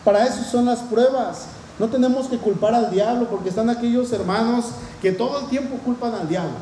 Para 0.05 0.27
eso 0.27 0.43
son 0.51 0.67
las 0.67 0.81
pruebas. 0.81 1.47
No 1.79 1.89
tenemos 1.89 2.27
que 2.27 2.39
culpar 2.39 2.75
al 2.75 2.91
diablo 2.91 3.29
porque 3.31 3.49
están 3.49 3.71
aquellos 3.71 4.13
hermanos 4.13 4.67
que 5.01 5.13
todo 5.13 5.41
el 5.41 5.47
tiempo 5.47 5.77
culpan 5.85 6.15
al 6.15 6.29
diablo. 6.29 6.57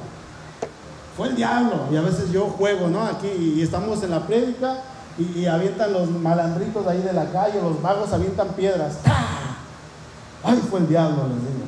Fue 1.17 1.29
el 1.29 1.37
diablo 1.37 1.87
y 1.91 1.97
a 1.97 2.03
veces 2.03 2.31
yo 2.31 2.47
juego, 2.47 2.89
¿no? 2.89 3.03
Aquí 3.03 3.29
y 3.29 3.63
estamos 3.63 4.03
en 4.03 4.11
la 4.11 4.27
prédica 4.27 4.83
y, 5.19 5.47
avientan 5.47 5.93
los 5.93 6.11
malandritos 6.11 6.85
de 6.85 6.91
ahí 6.91 7.03
de 7.03 7.13
la 7.13 7.27
calle, 7.31 7.61
los 7.61 7.81
vagos 7.83 8.13
avientan 8.13 8.49
piedras. 8.49 8.99
¡Ay, 10.43 10.61
fue 10.71 10.81
el 10.81 10.89
diablo! 10.89 11.25
Les 11.29 11.37
digo. 11.37 11.67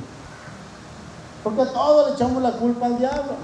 Porque 1.42 1.62
a 1.62 1.72
todos 1.72 2.09
le 2.09 2.14
echamos 2.14 2.42
la 2.42 2.52
culpa 2.52 2.87
al 2.87 2.98
diablo. 2.98 3.35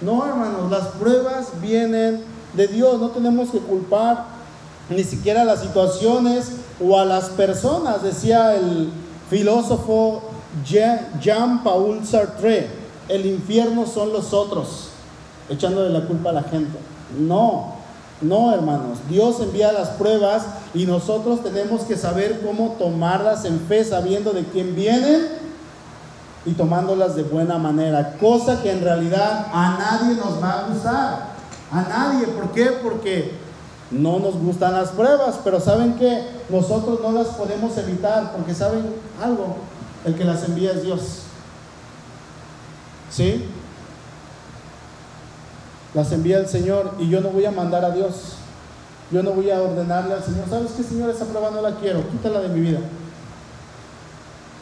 No, 0.00 0.24
hermanos, 0.24 0.70
las 0.70 0.88
pruebas 0.88 1.60
vienen 1.60 2.22
de 2.54 2.68
Dios. 2.68 3.00
No 3.00 3.08
tenemos 3.08 3.50
que 3.50 3.58
culpar 3.58 4.26
ni 4.88 5.02
siquiera 5.02 5.42
a 5.42 5.44
las 5.44 5.60
situaciones 5.60 6.52
o 6.80 6.98
a 6.98 7.04
las 7.04 7.26
personas, 7.30 8.02
decía 8.02 8.54
el 8.54 8.90
filósofo 9.28 10.22
Jean-Paul 10.64 12.06
Sartre. 12.06 12.70
El 13.08 13.26
infierno 13.26 13.86
son 13.86 14.12
los 14.12 14.32
otros, 14.32 14.90
echándole 15.48 15.90
la 15.90 16.06
culpa 16.06 16.30
a 16.30 16.34
la 16.34 16.42
gente. 16.42 16.78
No, 17.18 17.77
no, 18.20 18.52
hermanos, 18.52 18.98
Dios 19.08 19.40
envía 19.40 19.70
las 19.72 19.90
pruebas 19.90 20.42
y 20.74 20.86
nosotros 20.86 21.42
tenemos 21.42 21.82
que 21.82 21.96
saber 21.96 22.40
cómo 22.44 22.74
tomarlas 22.78 23.44
en 23.44 23.60
fe, 23.60 23.84
sabiendo 23.84 24.32
de 24.32 24.44
quién 24.44 24.74
vienen 24.74 25.28
y 26.44 26.52
tomándolas 26.52 27.14
de 27.14 27.22
buena 27.22 27.58
manera, 27.58 28.16
cosa 28.18 28.60
que 28.62 28.72
en 28.72 28.82
realidad 28.82 29.46
a 29.52 29.78
nadie 29.78 30.16
nos 30.16 30.42
va 30.42 30.60
a 30.60 30.68
gustar, 30.68 31.28
a 31.70 31.82
nadie, 31.82 32.26
¿por 32.26 32.50
qué? 32.52 32.66
Porque 32.82 33.34
no 33.90 34.18
nos 34.18 34.36
gustan 34.36 34.72
las 34.72 34.90
pruebas, 34.90 35.38
pero 35.44 35.60
saben 35.60 35.94
que 35.94 36.22
nosotros 36.48 37.00
no 37.02 37.12
las 37.12 37.28
podemos 37.28 37.76
evitar, 37.78 38.32
porque 38.32 38.54
saben 38.54 38.84
algo, 39.22 39.56
el 40.04 40.14
que 40.16 40.24
las 40.24 40.42
envía 40.44 40.72
es 40.72 40.82
Dios. 40.82 41.00
¿Sí? 43.10 43.44
Las 45.94 46.12
envía 46.12 46.38
el 46.38 46.48
Señor 46.48 46.92
y 46.98 47.08
yo 47.08 47.20
no 47.20 47.30
voy 47.30 47.44
a 47.44 47.50
mandar 47.50 47.84
a 47.84 47.90
Dios. 47.90 48.34
Yo 49.10 49.22
no 49.22 49.32
voy 49.32 49.50
a 49.50 49.62
ordenarle 49.62 50.14
al 50.14 50.22
Señor, 50.22 50.44
¿sabes 50.50 50.72
qué, 50.72 50.82
Señor? 50.82 51.08
Esa 51.08 51.24
prueba 51.24 51.50
no 51.50 51.62
la 51.62 51.76
quiero, 51.76 52.06
quítala 52.10 52.40
de 52.40 52.48
mi 52.48 52.60
vida. 52.60 52.80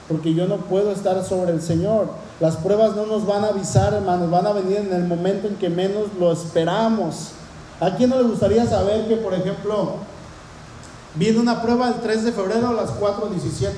Porque 0.06 0.34
yo 0.34 0.46
no 0.46 0.58
puedo 0.58 0.92
estar 0.92 1.24
sobre 1.24 1.50
el 1.50 1.60
Señor. 1.60 2.08
Las 2.38 2.56
pruebas 2.56 2.94
no 2.94 3.06
nos 3.06 3.26
van 3.26 3.42
a 3.42 3.48
avisar, 3.48 3.92
hermanos, 3.92 4.30
van 4.30 4.46
a 4.46 4.52
venir 4.52 4.76
en 4.76 4.92
el 4.92 5.04
momento 5.04 5.48
en 5.48 5.56
que 5.56 5.68
menos 5.68 6.04
lo 6.20 6.30
esperamos. 6.32 7.30
¿A 7.80 7.96
quién 7.96 8.10
no 8.10 8.22
le 8.22 8.28
gustaría 8.28 8.64
saber 8.66 9.08
que, 9.08 9.16
por 9.16 9.34
ejemplo, 9.34 9.94
viene 11.16 11.40
una 11.40 11.60
prueba 11.60 11.88
el 11.88 11.94
3 11.94 12.24
de 12.24 12.32
febrero 12.32 12.68
a 12.68 12.72
las 12.72 12.90
4.17 12.90 13.72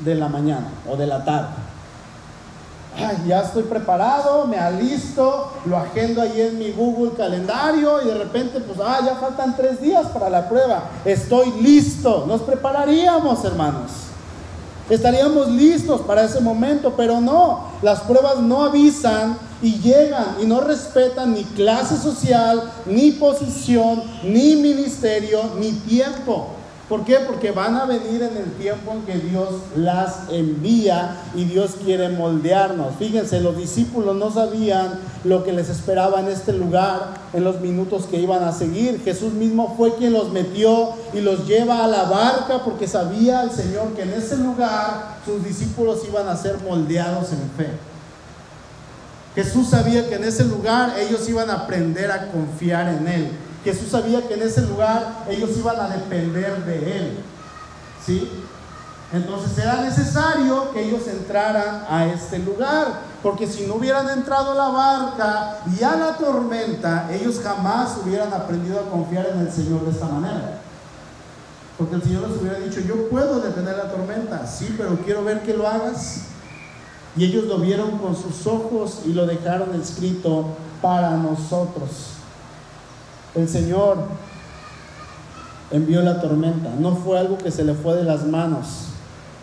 de 0.00 0.14
la 0.16 0.28
mañana 0.28 0.72
o 0.90 0.96
de 0.96 1.06
la 1.06 1.24
tarde? 1.24 1.69
Ya 3.26 3.42
estoy 3.42 3.64
preparado, 3.64 4.46
me 4.46 4.58
alisto, 4.58 5.52
lo 5.64 5.76
agendo 5.76 6.22
ahí 6.22 6.40
en 6.40 6.58
mi 6.58 6.72
Google 6.72 7.12
calendario 7.16 8.02
y 8.02 8.06
de 8.06 8.14
repente, 8.14 8.60
pues, 8.60 8.78
ah, 8.80 9.00
ya 9.04 9.16
faltan 9.16 9.56
tres 9.56 9.80
días 9.80 10.06
para 10.08 10.30
la 10.30 10.48
prueba, 10.48 10.84
estoy 11.04 11.50
listo, 11.60 12.24
nos 12.26 12.42
prepararíamos, 12.42 13.44
hermanos. 13.44 13.90
Estaríamos 14.88 15.48
listos 15.48 16.00
para 16.00 16.24
ese 16.24 16.40
momento, 16.40 16.94
pero 16.96 17.20
no, 17.20 17.68
las 17.80 18.00
pruebas 18.00 18.38
no 18.40 18.64
avisan 18.64 19.38
y 19.62 19.78
llegan 19.78 20.36
y 20.40 20.46
no 20.46 20.60
respetan 20.60 21.32
ni 21.32 21.44
clase 21.44 21.96
social, 21.96 22.72
ni 22.86 23.12
posición, 23.12 24.02
ni 24.24 24.56
ministerio, 24.56 25.42
ni 25.60 25.70
tiempo. 25.72 26.48
¿Por 26.90 27.04
qué? 27.04 27.18
Porque 27.24 27.52
van 27.52 27.76
a 27.76 27.84
venir 27.84 28.20
en 28.20 28.36
el 28.36 28.52
tiempo 28.58 28.90
en 28.90 29.02
que 29.02 29.16
Dios 29.24 29.48
las 29.76 30.28
envía 30.28 31.18
y 31.36 31.44
Dios 31.44 31.76
quiere 31.84 32.08
moldearnos. 32.08 32.96
Fíjense, 32.98 33.40
los 33.40 33.56
discípulos 33.56 34.16
no 34.16 34.32
sabían 34.32 34.98
lo 35.22 35.44
que 35.44 35.52
les 35.52 35.68
esperaba 35.68 36.18
en 36.18 36.26
este 36.26 36.52
lugar 36.52 37.14
en 37.32 37.44
los 37.44 37.60
minutos 37.60 38.06
que 38.06 38.18
iban 38.18 38.42
a 38.42 38.50
seguir. 38.50 39.00
Jesús 39.04 39.32
mismo 39.32 39.76
fue 39.76 39.94
quien 39.94 40.12
los 40.12 40.32
metió 40.32 40.88
y 41.14 41.20
los 41.20 41.46
lleva 41.46 41.84
a 41.84 41.86
la 41.86 42.06
barca 42.06 42.64
porque 42.64 42.88
sabía 42.88 43.44
el 43.44 43.52
Señor 43.52 43.94
que 43.94 44.02
en 44.02 44.12
ese 44.12 44.36
lugar 44.38 45.18
sus 45.24 45.44
discípulos 45.44 46.00
iban 46.08 46.26
a 46.26 46.36
ser 46.36 46.58
moldeados 46.58 47.30
en 47.30 47.50
fe. 47.56 47.70
Jesús 49.36 49.68
sabía 49.68 50.08
que 50.08 50.16
en 50.16 50.24
ese 50.24 50.44
lugar 50.44 50.94
ellos 50.98 51.28
iban 51.28 51.50
a 51.50 51.54
aprender 51.54 52.10
a 52.10 52.32
confiar 52.32 52.88
en 52.88 53.06
Él. 53.06 53.30
Jesús 53.64 53.88
sabía 53.90 54.26
que 54.26 54.34
en 54.34 54.42
ese 54.42 54.62
lugar 54.62 55.24
ellos 55.28 55.50
iban 55.56 55.78
a 55.78 55.88
depender 55.88 56.64
de 56.64 56.96
Él. 56.96 57.18
¿Sí? 58.04 58.28
Entonces 59.12 59.58
era 59.58 59.82
necesario 59.82 60.70
que 60.72 60.84
ellos 60.84 61.06
entraran 61.08 61.84
a 61.90 62.06
este 62.06 62.38
lugar, 62.38 63.00
porque 63.22 63.46
si 63.46 63.66
no 63.66 63.74
hubieran 63.74 64.08
entrado 64.08 64.52
a 64.52 64.54
la 64.54 64.68
barca 64.68 65.58
y 65.76 65.82
a 65.82 65.96
la 65.96 66.16
tormenta, 66.16 67.08
ellos 67.12 67.40
jamás 67.42 67.98
hubieran 68.04 68.32
aprendido 68.32 68.78
a 68.78 68.88
confiar 68.88 69.26
en 69.34 69.40
el 69.40 69.52
Señor 69.52 69.84
de 69.84 69.90
esta 69.90 70.06
manera. 70.06 70.60
Porque 71.76 71.96
el 71.96 72.02
Señor 72.02 72.28
les 72.28 72.40
hubiera 72.40 72.58
dicho, 72.58 72.80
yo 72.80 73.08
puedo 73.08 73.40
detener 73.40 73.76
la 73.76 73.90
tormenta, 73.90 74.46
sí, 74.46 74.74
pero 74.78 74.96
quiero 75.04 75.24
ver 75.24 75.42
que 75.42 75.54
lo 75.54 75.66
hagas. 75.66 76.26
Y 77.16 77.24
ellos 77.24 77.44
lo 77.44 77.58
vieron 77.58 77.98
con 77.98 78.14
sus 78.14 78.46
ojos 78.46 79.00
y 79.04 79.12
lo 79.12 79.26
dejaron 79.26 79.74
escrito 79.80 80.46
para 80.80 81.10
nosotros. 81.10 82.09
El 83.34 83.48
Señor 83.48 83.98
envió 85.70 86.02
la 86.02 86.20
tormenta, 86.20 86.70
no 86.78 86.96
fue 86.96 87.18
algo 87.18 87.38
que 87.38 87.50
se 87.50 87.64
le 87.64 87.74
fue 87.74 87.94
de 87.94 88.04
las 88.04 88.24
manos. 88.24 88.66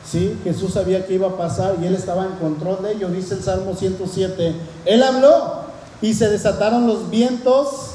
¿Sí? 0.10 0.40
Jesús 0.44 0.74
sabía 0.74 1.06
que 1.06 1.16
iba 1.16 1.28
a 1.28 1.38
pasar 1.38 1.76
y 1.82 1.86
él 1.86 1.94
estaba 1.94 2.26
en 2.26 2.34
control 2.34 2.82
de 2.82 2.94
ello, 2.94 3.10
dice 3.10 3.34
el 3.34 3.44
Salmo 3.44 3.76
107. 3.76 4.56
Él 4.86 5.04
habló 5.04 5.62
y 6.02 6.14
se 6.14 6.30
desataron 6.30 6.88
los 6.88 7.10
vientos 7.10 7.92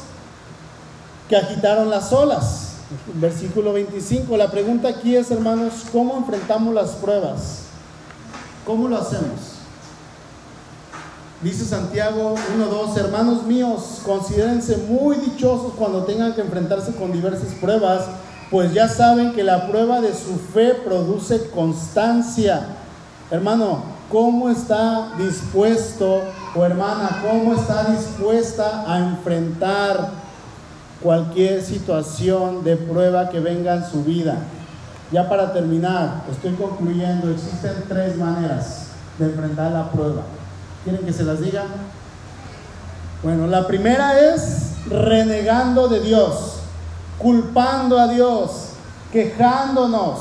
que 1.28 1.36
agitaron 1.36 1.88
las 1.88 2.12
olas. 2.12 2.68
Versículo 3.14 3.72
25. 3.72 4.36
La 4.36 4.50
pregunta 4.50 4.88
aquí 4.88 5.16
es, 5.16 5.30
hermanos, 5.30 5.84
¿cómo 5.90 6.16
enfrentamos 6.18 6.74
las 6.74 6.90
pruebas? 6.90 7.62
¿Cómo 8.66 8.88
lo 8.88 8.98
hacemos? 8.98 9.51
Dice 11.42 11.64
Santiago 11.64 12.36
1.2, 12.56 12.96
hermanos 12.98 13.42
míos, 13.42 14.00
considérense 14.04 14.76
muy 14.76 15.16
dichosos 15.16 15.72
cuando 15.76 16.04
tengan 16.04 16.34
que 16.34 16.40
enfrentarse 16.40 16.94
con 16.94 17.10
diversas 17.10 17.52
pruebas, 17.54 18.02
pues 18.48 18.72
ya 18.72 18.86
saben 18.86 19.32
que 19.32 19.42
la 19.42 19.66
prueba 19.66 20.00
de 20.00 20.14
su 20.14 20.36
fe 20.54 20.74
produce 20.84 21.50
constancia. 21.50 22.68
Hermano, 23.28 23.82
¿cómo 24.08 24.50
está 24.50 25.14
dispuesto 25.18 26.22
o 26.54 26.64
hermana, 26.64 27.20
cómo 27.28 27.54
está 27.54 27.90
dispuesta 27.90 28.84
a 28.86 28.98
enfrentar 29.00 30.10
cualquier 31.02 31.60
situación 31.60 32.62
de 32.62 32.76
prueba 32.76 33.30
que 33.30 33.40
venga 33.40 33.74
en 33.74 33.84
su 33.84 34.04
vida? 34.04 34.36
Ya 35.10 35.28
para 35.28 35.52
terminar, 35.52 36.22
estoy 36.30 36.52
concluyendo, 36.54 37.32
existen 37.32 37.82
tres 37.88 38.16
maneras 38.16 38.90
de 39.18 39.24
enfrentar 39.24 39.72
la 39.72 39.90
prueba. 39.90 40.22
¿Quieren 40.84 41.04
que 41.04 41.12
se 41.12 41.22
las 41.22 41.40
diga? 41.40 41.64
Bueno, 43.22 43.46
la 43.46 43.66
primera 43.66 44.18
es 44.18 44.86
renegando 44.88 45.88
de 45.88 46.00
Dios, 46.00 46.56
culpando 47.18 48.00
a 48.00 48.08
Dios, 48.08 48.70
quejándonos, 49.12 50.18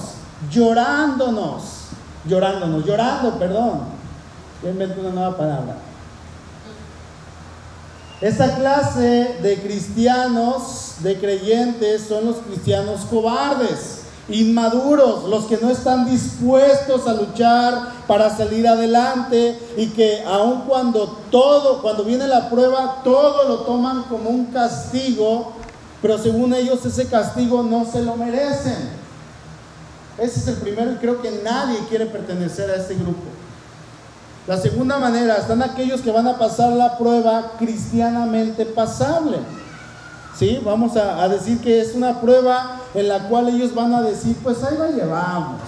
llorándonos, 0.52 1.64
llorándonos, 2.26 2.86
llorando, 2.86 3.40
perdón. 3.40 3.82
Yo 4.62 4.70
invento 4.70 5.02
una 5.02 5.10
nueva 5.10 5.36
palabra. 5.36 5.78
Esta 8.22 8.56
clase 8.56 9.40
de 9.42 9.60
cristianos, 9.64 10.98
de 11.00 11.20
creyentes, 11.20 12.04
son 12.08 12.26
los 12.26 12.36
cristianos 12.38 13.02
cobardes 13.10 14.01
inmaduros, 14.34 15.26
los 15.30 15.46
que 15.46 15.58
no 15.58 15.70
están 15.70 16.06
dispuestos 16.06 17.08
a 17.08 17.14
luchar 17.14 17.92
para 18.08 18.36
salir 18.36 18.68
adelante 18.68 19.60
y 19.78 19.88
que 19.88 20.24
aun 20.26 20.62
cuando 20.62 21.18
todo, 21.30 21.82
cuando 21.82 22.04
viene 22.04 22.28
la 22.28 22.50
prueba, 22.50 23.02
todo 23.04 23.48
lo 23.48 23.60
toman 23.60 24.04
como 24.04 24.30
un 24.30 24.46
castigo, 24.48 25.54
pero 26.02 26.18
según 26.18 26.54
ellos 26.54 26.86
ese 26.86 27.08
castigo 27.08 27.64
no 27.64 27.86
se 27.86 28.02
lo 28.02 28.16
merecen. 28.16 29.02
Ese 30.18 30.40
es 30.40 30.48
el 30.48 30.56
primero 30.56 30.92
y 30.92 30.96
creo 30.96 31.22
que 31.22 31.32
nadie 31.44 31.80
quiere 31.90 32.06
pertenecer 32.06 32.70
a 32.70 32.76
este 32.76 32.96
grupo. 32.96 33.24
La 34.48 34.58
segunda 34.58 34.98
manera, 34.98 35.36
están 35.36 35.62
aquellos 35.62 36.02
que 36.02 36.12
van 36.12 36.28
a 36.28 36.38
pasar 36.38 36.74
la 36.74 36.98
prueba 36.98 37.54
cristianamente 37.60 38.66
pasable. 38.66 39.38
¿Sí? 40.38 40.62
Vamos 40.64 40.98
a, 40.98 41.24
a 41.24 41.30
decir 41.30 41.60
que 41.60 41.82
es 41.82 41.94
una 41.94 42.20
prueba 42.20 42.80
en 42.94 43.08
la 43.08 43.28
cual 43.28 43.50
ellos 43.50 43.76
van 43.76 43.94
a 43.94 44.02
decir, 44.02 44.36
pues 44.44 44.64
ahí 44.64 44.78
la 44.78 44.88
llevamos. 44.88 45.62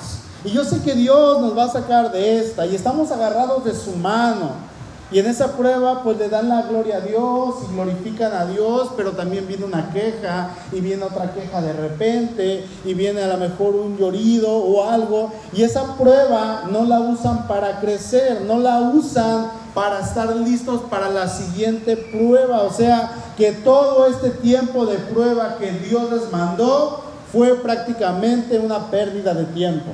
Y 0.46 0.50
yo 0.50 0.64
sé 0.66 0.82
que 0.82 0.94
Dios 0.94 1.42
nos 1.42 1.58
va 1.58 1.66
a 1.66 1.70
sacar 1.70 2.12
de 2.12 2.40
esta 2.40 2.66
y 2.66 2.76
estamos 2.76 3.12
agarrados 3.12 3.64
de 3.64 3.74
su 3.74 3.92
mano. 3.96 4.74
Y 5.14 5.20
en 5.20 5.28
esa 5.28 5.56
prueba 5.56 6.02
pues 6.02 6.18
le 6.18 6.28
dan 6.28 6.50
la 6.50 6.64
gloria 6.64 6.98
a 6.98 7.02
Dios 7.02 7.56
y 7.64 7.74
glorifican 7.74 8.34
a 8.34 8.46
Dios, 8.48 8.90
pero 8.98 9.12
también 9.12 9.48
viene 9.48 9.64
una 9.64 9.92
queja 9.92 10.50
y 10.72 10.82
viene 10.82 11.04
otra 11.04 11.32
queja 11.32 11.62
de 11.62 11.72
repente 11.72 12.66
y 12.84 12.94
viene 12.96 13.22
a 13.22 13.28
lo 13.28 13.38
mejor 13.38 13.76
un 13.76 13.96
llorido 13.96 14.52
o 14.52 14.90
algo. 14.90 15.32
Y 15.54 15.62
esa 15.62 15.96
prueba 15.98 16.64
no 16.72 16.84
la 16.86 17.00
usan 17.00 17.48
para 17.48 17.80
crecer, 17.80 18.42
no 18.42 18.58
la 18.58 18.80
usan 18.80 19.52
para 19.74 20.00
estar 20.00 20.36
listos 20.36 20.82
para 20.90 21.10
la 21.10 21.28
siguiente 21.28 21.98
prueba. 21.98 22.62
O 22.64 22.72
sea 22.72 23.12
que 23.38 23.52
todo 23.52 24.08
este 24.08 24.30
tiempo 24.30 24.86
de 24.86 24.98
prueba 24.98 25.58
que 25.58 25.72
Dios 25.72 26.12
les 26.12 26.32
mandó 26.32 27.04
fue 27.32 27.56
prácticamente 27.56 28.60
una 28.60 28.92
pérdida 28.92 29.34
de 29.34 29.46
tiempo. 29.46 29.92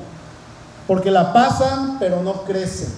Porque 0.88 1.12
la 1.12 1.32
pasan 1.34 1.98
pero 2.00 2.22
no 2.22 2.44
crecen. 2.44 2.94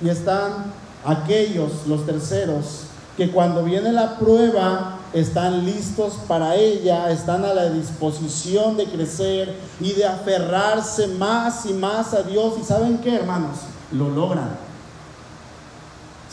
Y 0.00 0.10
están 0.10 0.72
aquellos, 1.04 1.86
los 1.86 2.04
terceros, 2.04 2.82
que 3.16 3.30
cuando 3.30 3.62
viene 3.64 3.92
la 3.92 4.18
prueba 4.18 4.98
están 5.14 5.64
listos 5.64 6.14
para 6.28 6.54
ella, 6.56 7.10
están 7.10 7.44
a 7.46 7.54
la 7.54 7.70
disposición 7.70 8.76
de 8.76 8.84
crecer 8.84 9.56
y 9.80 9.92
de 9.92 10.04
aferrarse 10.04 11.06
más 11.06 11.64
y 11.64 11.72
más 11.72 12.12
a 12.12 12.22
Dios. 12.22 12.54
¿Y 12.60 12.64
saben 12.64 12.98
qué, 12.98 13.14
hermanos? 13.14 13.58
Lo 13.92 14.10
logran. 14.10 14.65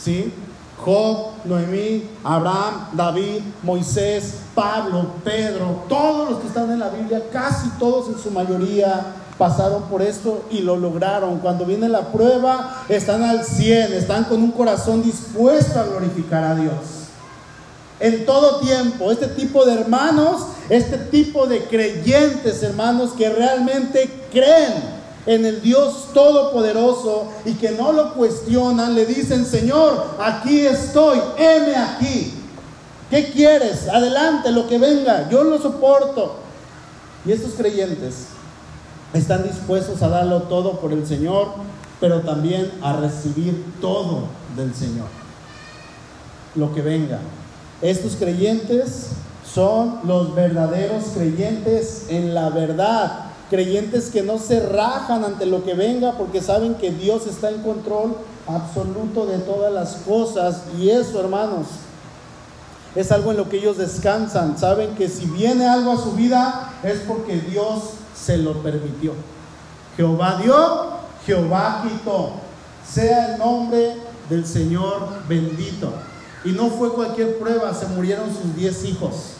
¿Sí? 0.04 0.30
Job, 0.84 1.30
Noemí, 1.46 2.06
Abraham, 2.22 2.88
David, 2.92 3.40
Moisés, 3.62 4.34
Pablo, 4.54 5.12
Pedro, 5.24 5.84
todos 5.88 6.30
los 6.30 6.40
que 6.40 6.48
están 6.48 6.70
en 6.70 6.80
la 6.80 6.90
Biblia, 6.90 7.22
casi 7.32 7.70
todos 7.78 8.08
en 8.08 8.22
su 8.22 8.30
mayoría 8.30 9.14
pasaron 9.38 9.84
por 9.84 10.02
esto 10.02 10.44
y 10.50 10.60
lo 10.60 10.76
lograron. 10.76 11.38
Cuando 11.38 11.64
viene 11.64 11.88
la 11.88 12.12
prueba, 12.12 12.84
están 12.90 13.22
al 13.22 13.44
100, 13.44 13.94
están 13.94 14.24
con 14.24 14.42
un 14.42 14.52
corazón 14.52 15.02
dispuesto 15.02 15.80
a 15.80 15.84
glorificar 15.84 16.44
a 16.44 16.54
Dios. 16.54 16.74
En 17.98 18.26
todo 18.26 18.60
tiempo, 18.60 19.10
este 19.10 19.28
tipo 19.28 19.64
de 19.64 19.80
hermanos, 19.80 20.48
este 20.68 20.98
tipo 20.98 21.46
de 21.46 21.64
creyentes, 21.64 22.62
hermanos, 22.62 23.12
que 23.16 23.30
realmente 23.30 24.10
creen 24.30 24.93
en 25.26 25.46
el 25.46 25.62
Dios 25.62 26.08
Todopoderoso 26.12 27.28
y 27.44 27.54
que 27.54 27.70
no 27.70 27.92
lo 27.92 28.14
cuestionan, 28.14 28.94
le 28.94 29.06
dicen, 29.06 29.44
Señor, 29.46 30.16
aquí 30.18 30.60
estoy, 30.60 31.18
heme 31.38 31.76
aquí. 31.76 32.34
¿Qué 33.10 33.30
quieres? 33.30 33.88
Adelante, 33.88 34.50
lo 34.50 34.66
que 34.66 34.78
venga, 34.78 35.28
yo 35.30 35.44
lo 35.44 35.58
soporto. 35.58 36.36
Y 37.24 37.32
estos 37.32 37.54
creyentes 37.54 38.26
están 39.14 39.44
dispuestos 39.44 40.02
a 40.02 40.08
darlo 40.08 40.42
todo 40.42 40.80
por 40.80 40.92
el 40.92 41.06
Señor, 41.06 41.48
pero 42.00 42.20
también 42.20 42.70
a 42.82 42.94
recibir 42.94 43.64
todo 43.80 44.24
del 44.56 44.74
Señor. 44.74 45.06
Lo 46.54 46.74
que 46.74 46.82
venga. 46.82 47.20
Estos 47.80 48.16
creyentes 48.16 49.08
son 49.52 50.00
los 50.04 50.34
verdaderos 50.34 51.04
creyentes 51.14 52.06
en 52.08 52.34
la 52.34 52.50
verdad 52.50 53.23
creyentes 53.54 54.10
que 54.10 54.24
no 54.24 54.38
se 54.38 54.58
rajan 54.58 55.24
ante 55.24 55.46
lo 55.46 55.62
que 55.62 55.74
venga 55.74 56.18
porque 56.18 56.42
saben 56.42 56.74
que 56.74 56.90
Dios 56.90 57.28
está 57.28 57.50
en 57.50 57.62
control 57.62 58.16
absoluto 58.48 59.26
de 59.26 59.38
todas 59.38 59.72
las 59.72 59.94
cosas. 59.98 60.62
Y 60.76 60.90
eso, 60.90 61.20
hermanos, 61.20 61.68
es 62.96 63.12
algo 63.12 63.30
en 63.30 63.36
lo 63.36 63.48
que 63.48 63.58
ellos 63.58 63.78
descansan. 63.78 64.58
Saben 64.58 64.96
que 64.96 65.08
si 65.08 65.26
viene 65.26 65.68
algo 65.68 65.92
a 65.92 66.02
su 66.02 66.14
vida 66.14 66.72
es 66.82 66.98
porque 67.06 67.36
Dios 67.36 67.90
se 68.12 68.38
lo 68.38 68.54
permitió. 68.54 69.12
Jehová 69.96 70.40
dio, 70.42 70.88
Jehová 71.24 71.84
quitó. 71.84 72.32
Sea 72.84 73.34
el 73.34 73.38
nombre 73.38 73.94
del 74.28 74.44
Señor 74.46 75.10
bendito. 75.28 75.92
Y 76.44 76.50
no 76.50 76.70
fue 76.70 76.92
cualquier 76.92 77.38
prueba, 77.38 77.72
se 77.72 77.86
murieron 77.86 78.34
sus 78.34 78.56
diez 78.56 78.84
hijos. 78.84 79.34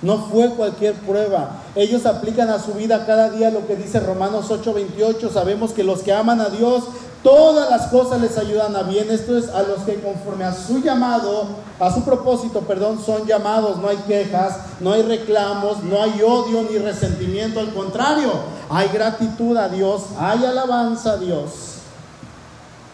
No 0.00 0.18
fue 0.30 0.50
cualquier 0.50 0.94
prueba. 0.94 1.62
Ellos 1.74 2.06
aplican 2.06 2.50
a 2.50 2.60
su 2.60 2.72
vida 2.72 3.04
cada 3.04 3.30
día 3.30 3.50
lo 3.50 3.66
que 3.66 3.76
dice 3.76 3.98
Romanos 3.98 4.46
8:28. 4.50 5.30
Sabemos 5.30 5.72
que 5.72 5.82
los 5.82 6.02
que 6.02 6.12
aman 6.12 6.40
a 6.40 6.50
Dios, 6.50 6.84
todas 7.24 7.68
las 7.68 7.88
cosas 7.88 8.20
les 8.20 8.38
ayudan 8.38 8.76
a 8.76 8.84
bien. 8.84 9.10
Esto 9.10 9.36
es 9.36 9.48
a 9.48 9.62
los 9.62 9.80
que 9.80 10.00
conforme 10.00 10.44
a 10.44 10.54
su 10.54 10.78
llamado, 10.78 11.46
a 11.80 11.92
su 11.92 12.04
propósito, 12.04 12.60
perdón, 12.60 13.00
son 13.04 13.26
llamados. 13.26 13.78
No 13.78 13.88
hay 13.88 13.96
quejas, 13.96 14.58
no 14.78 14.92
hay 14.92 15.02
reclamos, 15.02 15.82
no 15.82 16.00
hay 16.00 16.22
odio 16.22 16.62
ni 16.70 16.78
resentimiento. 16.78 17.58
Al 17.58 17.74
contrario, 17.74 18.30
hay 18.70 18.88
gratitud 18.88 19.56
a 19.56 19.68
Dios, 19.68 20.02
hay 20.16 20.44
alabanza 20.44 21.14
a 21.14 21.16
Dios. 21.16 21.50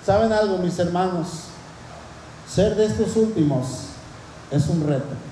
¿Saben 0.06 0.32
algo, 0.32 0.56
mis 0.56 0.78
hermanos? 0.78 1.28
Ser 2.48 2.76
de 2.76 2.86
estos 2.86 3.16
últimos 3.16 3.66
es 4.50 4.68
un 4.68 4.86
reto. 4.86 5.23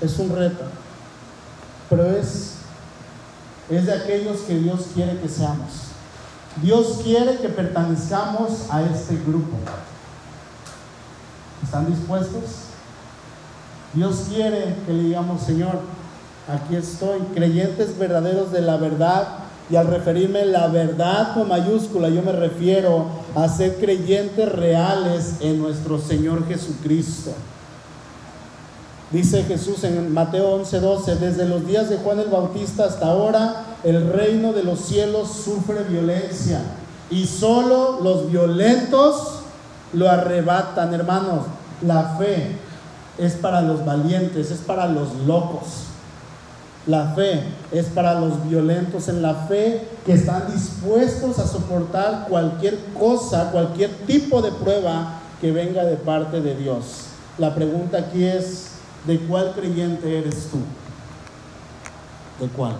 Es 0.00 0.18
un 0.18 0.34
reto, 0.34 0.64
pero 1.88 2.06
es, 2.06 2.54
es 3.68 3.86
de 3.86 3.92
aquellos 3.92 4.40
que 4.40 4.58
Dios 4.58 4.88
quiere 4.94 5.18
que 5.18 5.28
seamos. 5.28 5.90
Dios 6.62 7.00
quiere 7.02 7.36
que 7.38 7.48
pertenezcamos 7.48 8.66
a 8.70 8.82
este 8.82 9.16
grupo. 9.16 9.56
¿Están 11.62 11.86
dispuestos? 11.86 12.42
Dios 13.94 14.26
quiere 14.28 14.76
que 14.86 14.92
le 14.92 15.02
digamos, 15.04 15.42
Señor, 15.42 15.80
aquí 16.48 16.76
estoy, 16.76 17.20
creyentes 17.34 17.98
verdaderos 17.98 18.52
de 18.52 18.62
la 18.62 18.76
verdad. 18.76 19.28
Y 19.68 19.76
al 19.76 19.86
referirme 19.86 20.44
la 20.46 20.66
verdad 20.66 21.34
con 21.34 21.48
mayúscula, 21.48 22.08
yo 22.08 22.22
me 22.22 22.32
refiero 22.32 23.06
a 23.36 23.48
ser 23.48 23.76
creyentes 23.76 24.50
reales 24.50 25.36
en 25.40 25.60
nuestro 25.60 26.00
Señor 26.00 26.46
Jesucristo. 26.48 27.30
Dice 29.10 29.42
Jesús 29.42 29.82
en 29.82 30.12
Mateo 30.14 30.54
11:12, 30.62 31.16
desde 31.16 31.44
los 31.44 31.66
días 31.66 31.90
de 31.90 31.96
Juan 31.96 32.20
el 32.20 32.28
Bautista 32.28 32.84
hasta 32.84 33.06
ahora, 33.06 33.64
el 33.82 34.12
reino 34.12 34.52
de 34.52 34.62
los 34.62 34.78
cielos 34.80 35.28
sufre 35.44 35.82
violencia 35.82 36.60
y 37.10 37.26
solo 37.26 37.98
los 38.02 38.30
violentos 38.30 39.40
lo 39.92 40.08
arrebatan, 40.08 40.94
hermanos. 40.94 41.46
La 41.82 42.16
fe 42.18 42.56
es 43.18 43.32
para 43.34 43.62
los 43.62 43.84
valientes, 43.84 44.52
es 44.52 44.60
para 44.60 44.86
los 44.86 45.12
locos. 45.26 45.86
La 46.86 47.12
fe 47.14 47.42
es 47.72 47.86
para 47.86 48.18
los 48.20 48.48
violentos 48.48 49.08
en 49.08 49.22
la 49.22 49.34
fe 49.34 49.88
que 50.06 50.12
están 50.12 50.52
dispuestos 50.52 51.38
a 51.40 51.48
soportar 51.48 52.26
cualquier 52.28 52.78
cosa, 52.98 53.50
cualquier 53.50 53.90
tipo 54.06 54.40
de 54.40 54.52
prueba 54.52 55.20
que 55.40 55.50
venga 55.50 55.84
de 55.84 55.96
parte 55.96 56.40
de 56.40 56.54
Dios. 56.54 57.06
La 57.38 57.54
pregunta 57.54 57.98
aquí 57.98 58.24
es, 58.24 58.69
¿De 59.06 59.18
cuál 59.20 59.54
creyente 59.54 60.18
eres 60.18 60.48
tú? 60.50 60.58
¿De 62.38 62.48
cuál? 62.48 62.76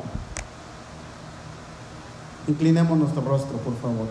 Inclinemos 2.46 2.98
nuestro 2.98 3.22
rostro, 3.22 3.56
por 3.58 3.76
favor. 3.78 4.08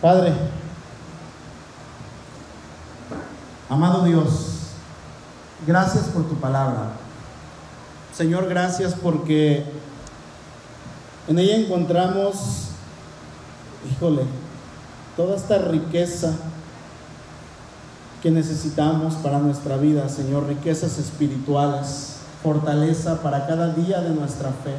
Padre, 0.00 0.32
amado 3.68 4.04
Dios, 4.04 4.68
gracias 5.66 6.04
por 6.04 6.28
tu 6.28 6.36
palabra. 6.36 6.92
Señor, 8.14 8.48
gracias 8.48 8.94
porque 8.94 9.64
en 11.28 11.38
ella 11.38 11.56
encontramos, 11.56 12.68
híjole, 13.90 14.22
toda 15.16 15.36
esta 15.36 15.58
riqueza 15.58 16.34
que 18.26 18.32
necesitamos 18.32 19.14
para 19.14 19.38
nuestra 19.38 19.76
vida, 19.76 20.08
Señor, 20.08 20.48
riquezas 20.48 20.98
espirituales, 20.98 22.16
fortaleza 22.42 23.22
para 23.22 23.46
cada 23.46 23.68
día 23.68 24.00
de 24.00 24.10
nuestra 24.10 24.48
fe. 24.48 24.74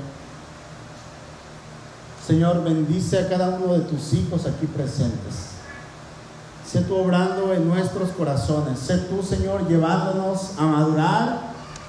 Señor, 2.27 2.61
bendice 2.61 3.17
a 3.17 3.29
cada 3.29 3.57
uno 3.57 3.71
de 3.75 3.85
tus 3.85 4.11
hijos 4.11 4.45
aquí 4.45 4.65
presentes. 4.65 5.53
Sé 6.69 6.81
tú 6.81 6.97
obrando 6.97 7.53
en 7.53 7.69
nuestros 7.69 8.09
corazones. 8.09 8.79
Sé 8.79 8.97
tú, 8.97 9.23
Señor, 9.23 9.65
llevándonos 9.69 10.51
a 10.57 10.63
madurar. 10.63 11.39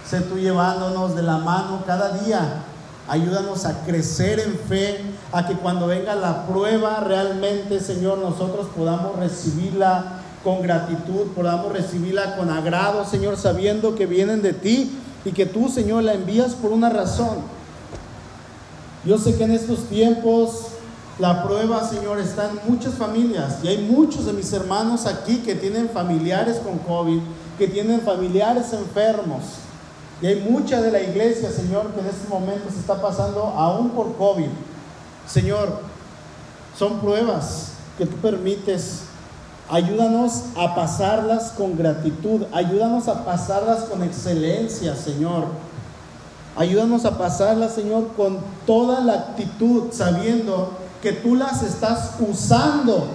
Sé 0.08 0.20
tú 0.20 0.38
llevándonos 0.38 1.16
de 1.16 1.24
la 1.24 1.38
mano 1.38 1.82
cada 1.84 2.18
día. 2.18 2.62
Ayúdanos 3.08 3.64
a 3.64 3.84
crecer 3.84 4.38
en 4.38 4.56
fe, 4.68 5.00
a 5.32 5.44
que 5.44 5.54
cuando 5.54 5.88
venga 5.88 6.14
la 6.14 6.46
prueba 6.46 7.00
realmente, 7.00 7.80
Señor, 7.80 8.18
nosotros 8.18 8.68
podamos 8.76 9.16
recibirla 9.16 10.17
con 10.48 10.62
gratitud, 10.62 11.26
podamos 11.34 11.70
recibirla 11.72 12.34
con 12.34 12.48
agrado, 12.48 13.04
Señor, 13.04 13.36
sabiendo 13.36 13.94
que 13.94 14.06
vienen 14.06 14.40
de 14.40 14.54
ti 14.54 14.90
y 15.26 15.32
que 15.32 15.44
tú, 15.44 15.68
Señor, 15.68 16.04
la 16.04 16.14
envías 16.14 16.54
por 16.54 16.72
una 16.72 16.88
razón. 16.88 17.36
Yo 19.04 19.18
sé 19.18 19.36
que 19.36 19.44
en 19.44 19.50
estos 19.50 19.80
tiempos 19.90 20.68
la 21.18 21.44
prueba, 21.44 21.86
Señor, 21.86 22.18
está 22.18 22.48
en 22.48 22.60
muchas 22.66 22.94
familias 22.94 23.58
y 23.62 23.68
hay 23.68 23.76
muchos 23.92 24.24
de 24.24 24.32
mis 24.32 24.50
hermanos 24.54 25.04
aquí 25.04 25.36
que 25.44 25.54
tienen 25.54 25.90
familiares 25.90 26.56
con 26.64 26.78
COVID, 26.78 27.20
que 27.58 27.68
tienen 27.68 28.00
familiares 28.00 28.72
enfermos. 28.72 29.42
Y 30.22 30.28
hay 30.28 30.36
mucha 30.48 30.80
de 30.80 30.90
la 30.90 31.02
iglesia, 31.02 31.50
Señor, 31.50 31.92
que 31.92 32.00
en 32.00 32.06
este 32.06 32.26
momento 32.26 32.70
se 32.72 32.80
está 32.80 33.02
pasando 33.02 33.42
aún 33.42 33.90
por 33.90 34.16
COVID. 34.16 34.48
Señor, 35.26 35.80
son 36.74 37.00
pruebas 37.00 37.72
que 37.98 38.06
tú 38.06 38.16
permites. 38.16 39.07
Ayúdanos 39.70 40.44
a 40.56 40.74
pasarlas 40.74 41.52
con 41.52 41.76
gratitud. 41.76 42.42
Ayúdanos 42.52 43.06
a 43.08 43.24
pasarlas 43.24 43.84
con 43.84 44.02
excelencia, 44.02 44.96
Señor. 44.96 45.44
Ayúdanos 46.56 47.04
a 47.04 47.18
pasarlas, 47.18 47.74
Señor, 47.74 48.08
con 48.16 48.38
toda 48.66 49.00
la 49.00 49.12
actitud, 49.12 49.92
sabiendo 49.92 50.72
que 51.02 51.12
tú 51.12 51.34
las 51.34 51.62
estás 51.62 52.14
usando 52.18 53.06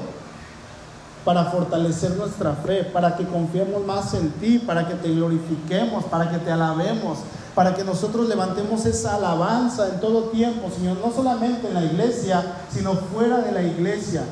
para 1.26 1.46
fortalecer 1.46 2.12
nuestra 2.12 2.54
fe, 2.54 2.84
para 2.84 3.16
que 3.16 3.26
confiemos 3.26 3.84
más 3.86 4.14
en 4.14 4.30
ti, 4.34 4.60
para 4.60 4.88
que 4.88 4.96
te 4.96 5.10
glorifiquemos, 5.10 6.04
para 6.06 6.30
que 6.30 6.38
te 6.38 6.52
alabemos, 6.52 7.20
para 7.56 7.74
que 7.74 7.84
nosotros 7.84 8.28
levantemos 8.28 8.86
esa 8.86 9.16
alabanza 9.16 9.90
en 9.90 10.00
todo 10.00 10.26
tiempo, 10.26 10.70
Señor, 10.70 10.98
no 11.04 11.12
solamente 11.12 11.68
en 11.68 11.74
la 11.74 11.84
iglesia, 11.84 12.44
sino 12.70 12.94
fuera 12.94 13.40
de 13.40 13.52
la 13.52 13.64
iglesia. 13.64 14.24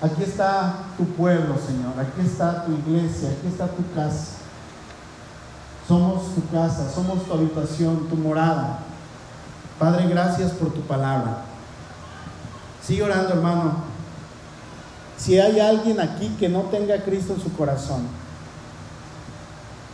Aquí 0.00 0.22
está 0.22 0.74
tu 0.96 1.04
pueblo, 1.04 1.56
Señor, 1.58 1.98
aquí 1.98 2.20
está 2.20 2.64
tu 2.64 2.72
iglesia, 2.72 3.30
aquí 3.30 3.48
está 3.48 3.66
tu 3.66 3.82
casa. 3.94 4.36
Somos 5.88 6.34
tu 6.34 6.48
casa, 6.50 6.88
somos 6.88 7.24
tu 7.24 7.32
habitación, 7.32 8.08
tu 8.08 8.16
morada. 8.16 8.80
Padre, 9.78 10.06
gracias 10.06 10.52
por 10.52 10.72
tu 10.72 10.82
palabra. 10.82 11.42
Sigue 12.82 13.02
orando, 13.02 13.34
hermano. 13.34 13.72
Si 15.16 15.38
hay 15.38 15.58
alguien 15.58 15.98
aquí 15.98 16.28
que 16.38 16.48
no 16.48 16.62
tenga 16.62 16.94
a 16.94 17.02
Cristo 17.02 17.34
en 17.34 17.40
su 17.40 17.52
corazón, 17.54 18.02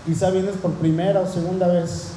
quizá 0.05 0.31
vienes 0.31 0.57
por 0.57 0.73
primera 0.73 1.21
o 1.21 1.27
segunda 1.27 1.67
vez 1.69 2.14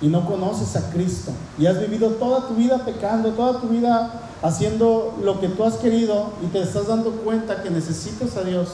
y 0.00 0.08
no 0.08 0.26
conoces 0.26 0.76
a 0.76 0.90
Cristo 0.90 1.32
y 1.58 1.66
has 1.66 1.78
vivido 1.78 2.10
toda 2.10 2.48
tu 2.48 2.54
vida 2.54 2.84
pecando, 2.84 3.30
toda 3.30 3.60
tu 3.60 3.68
vida 3.68 4.22
haciendo 4.42 5.18
lo 5.22 5.40
que 5.40 5.48
tú 5.48 5.64
has 5.64 5.74
querido 5.74 6.32
y 6.42 6.46
te 6.46 6.62
estás 6.62 6.86
dando 6.86 7.10
cuenta 7.12 7.62
que 7.62 7.70
necesitas 7.70 8.36
a 8.36 8.44
Dios. 8.44 8.68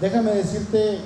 Déjame 0.00 0.32
decirte 0.32 0.98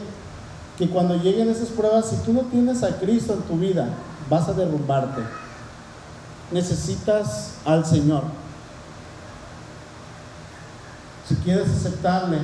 que 0.78 0.88
cuando 0.88 1.16
lleguen 1.16 1.50
esas 1.50 1.68
pruebas, 1.68 2.06
si 2.08 2.16
tú 2.16 2.32
no 2.32 2.42
tienes 2.42 2.82
a 2.82 2.98
Cristo 2.98 3.34
en 3.34 3.42
tu 3.42 3.56
vida, 3.56 3.88
vas 4.30 4.48
a 4.48 4.54
derrumbarte. 4.54 5.20
Necesitas 6.50 7.56
al 7.64 7.84
Señor. 7.84 8.22
Si 11.28 11.34
quieres 11.36 11.68
aceptarle, 11.68 12.38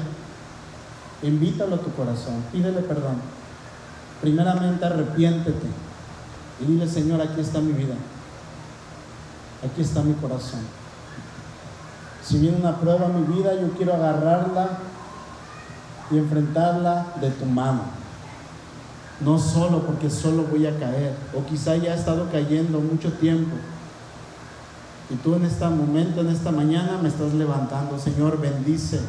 invítalo 1.23 1.77
a 1.77 1.81
tu 1.81 1.93
corazón, 1.93 2.45
pídele 2.53 2.81
perdón. 2.81 3.17
Primeramente 4.21 4.85
arrepiéntete 4.85 5.90
y 6.61 6.65
dile, 6.67 6.89
Señor, 6.89 7.21
aquí 7.21 7.41
está 7.41 7.61
mi 7.61 7.73
vida. 7.73 7.95
Aquí 9.65 9.83
está 9.83 10.03
mi 10.03 10.15
corazón. 10.15 10.61
Si 12.25 12.39
viene 12.39 12.59
una 12.59 12.77
prueba 12.77 13.07
en 13.07 13.21
mi 13.21 13.37
vida, 13.37 13.55
yo 13.61 13.71
quiero 13.73 13.95
agarrarla 13.95 14.79
y 16.11 16.19
enfrentarla 16.19 17.07
de 17.21 17.31
tu 17.31 17.47
mano 17.47 18.01
no 19.21 19.39
solo 19.39 19.83
porque 19.83 20.11
solo 20.11 20.45
voy 20.45 20.67
a 20.67 20.79
caer, 20.79 21.15
o 21.37 21.45
quizá 21.45 21.77
ya 21.77 21.95
he 21.95 21.99
estado 21.99 22.29
cayendo 22.33 22.81
mucho 22.81 23.13
tiempo. 23.13 23.55
Y 25.11 25.17
tú 25.17 25.35
en 25.35 25.45
este 25.45 25.67
momento, 25.67 26.21
en 26.21 26.29
esta 26.29 26.51
mañana, 26.51 26.99
me 27.03 27.09
estás 27.09 27.35
levantando. 27.35 27.99
Señor, 27.99 28.41
bendice 28.41 29.01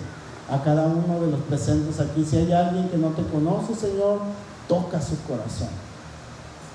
a 0.50 0.62
cada 0.64 0.88
uno 0.88 1.22
de 1.22 1.32
los 1.32 1.40
presentes 1.42 2.00
aquí. 2.00 2.26
Si 2.26 2.38
hay 2.38 2.52
alguien 2.52 2.90
que 2.90 2.98
no 2.98 3.10
te 3.10 3.24
conoce, 3.24 3.76
Señor, 3.76 4.20
toca 4.68 5.00
su 5.00 5.16
corazón. 5.24 5.70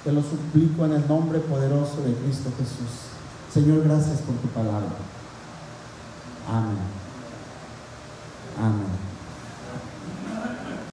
Te 0.07 0.13
lo 0.13 0.23
suplico 0.23 0.85
en 0.85 0.93
el 0.93 1.09
nombre 1.09 1.41
poderoso 1.41 2.01
de 2.07 2.15
Cristo 2.15 2.49
Jesús. 2.57 3.11
Señor, 3.53 3.83
gracias 3.83 4.21
por 4.21 4.37
tu 4.37 4.47
palabra. 4.47 4.87
Amén. 6.49 6.77
Amén. 8.57 9.06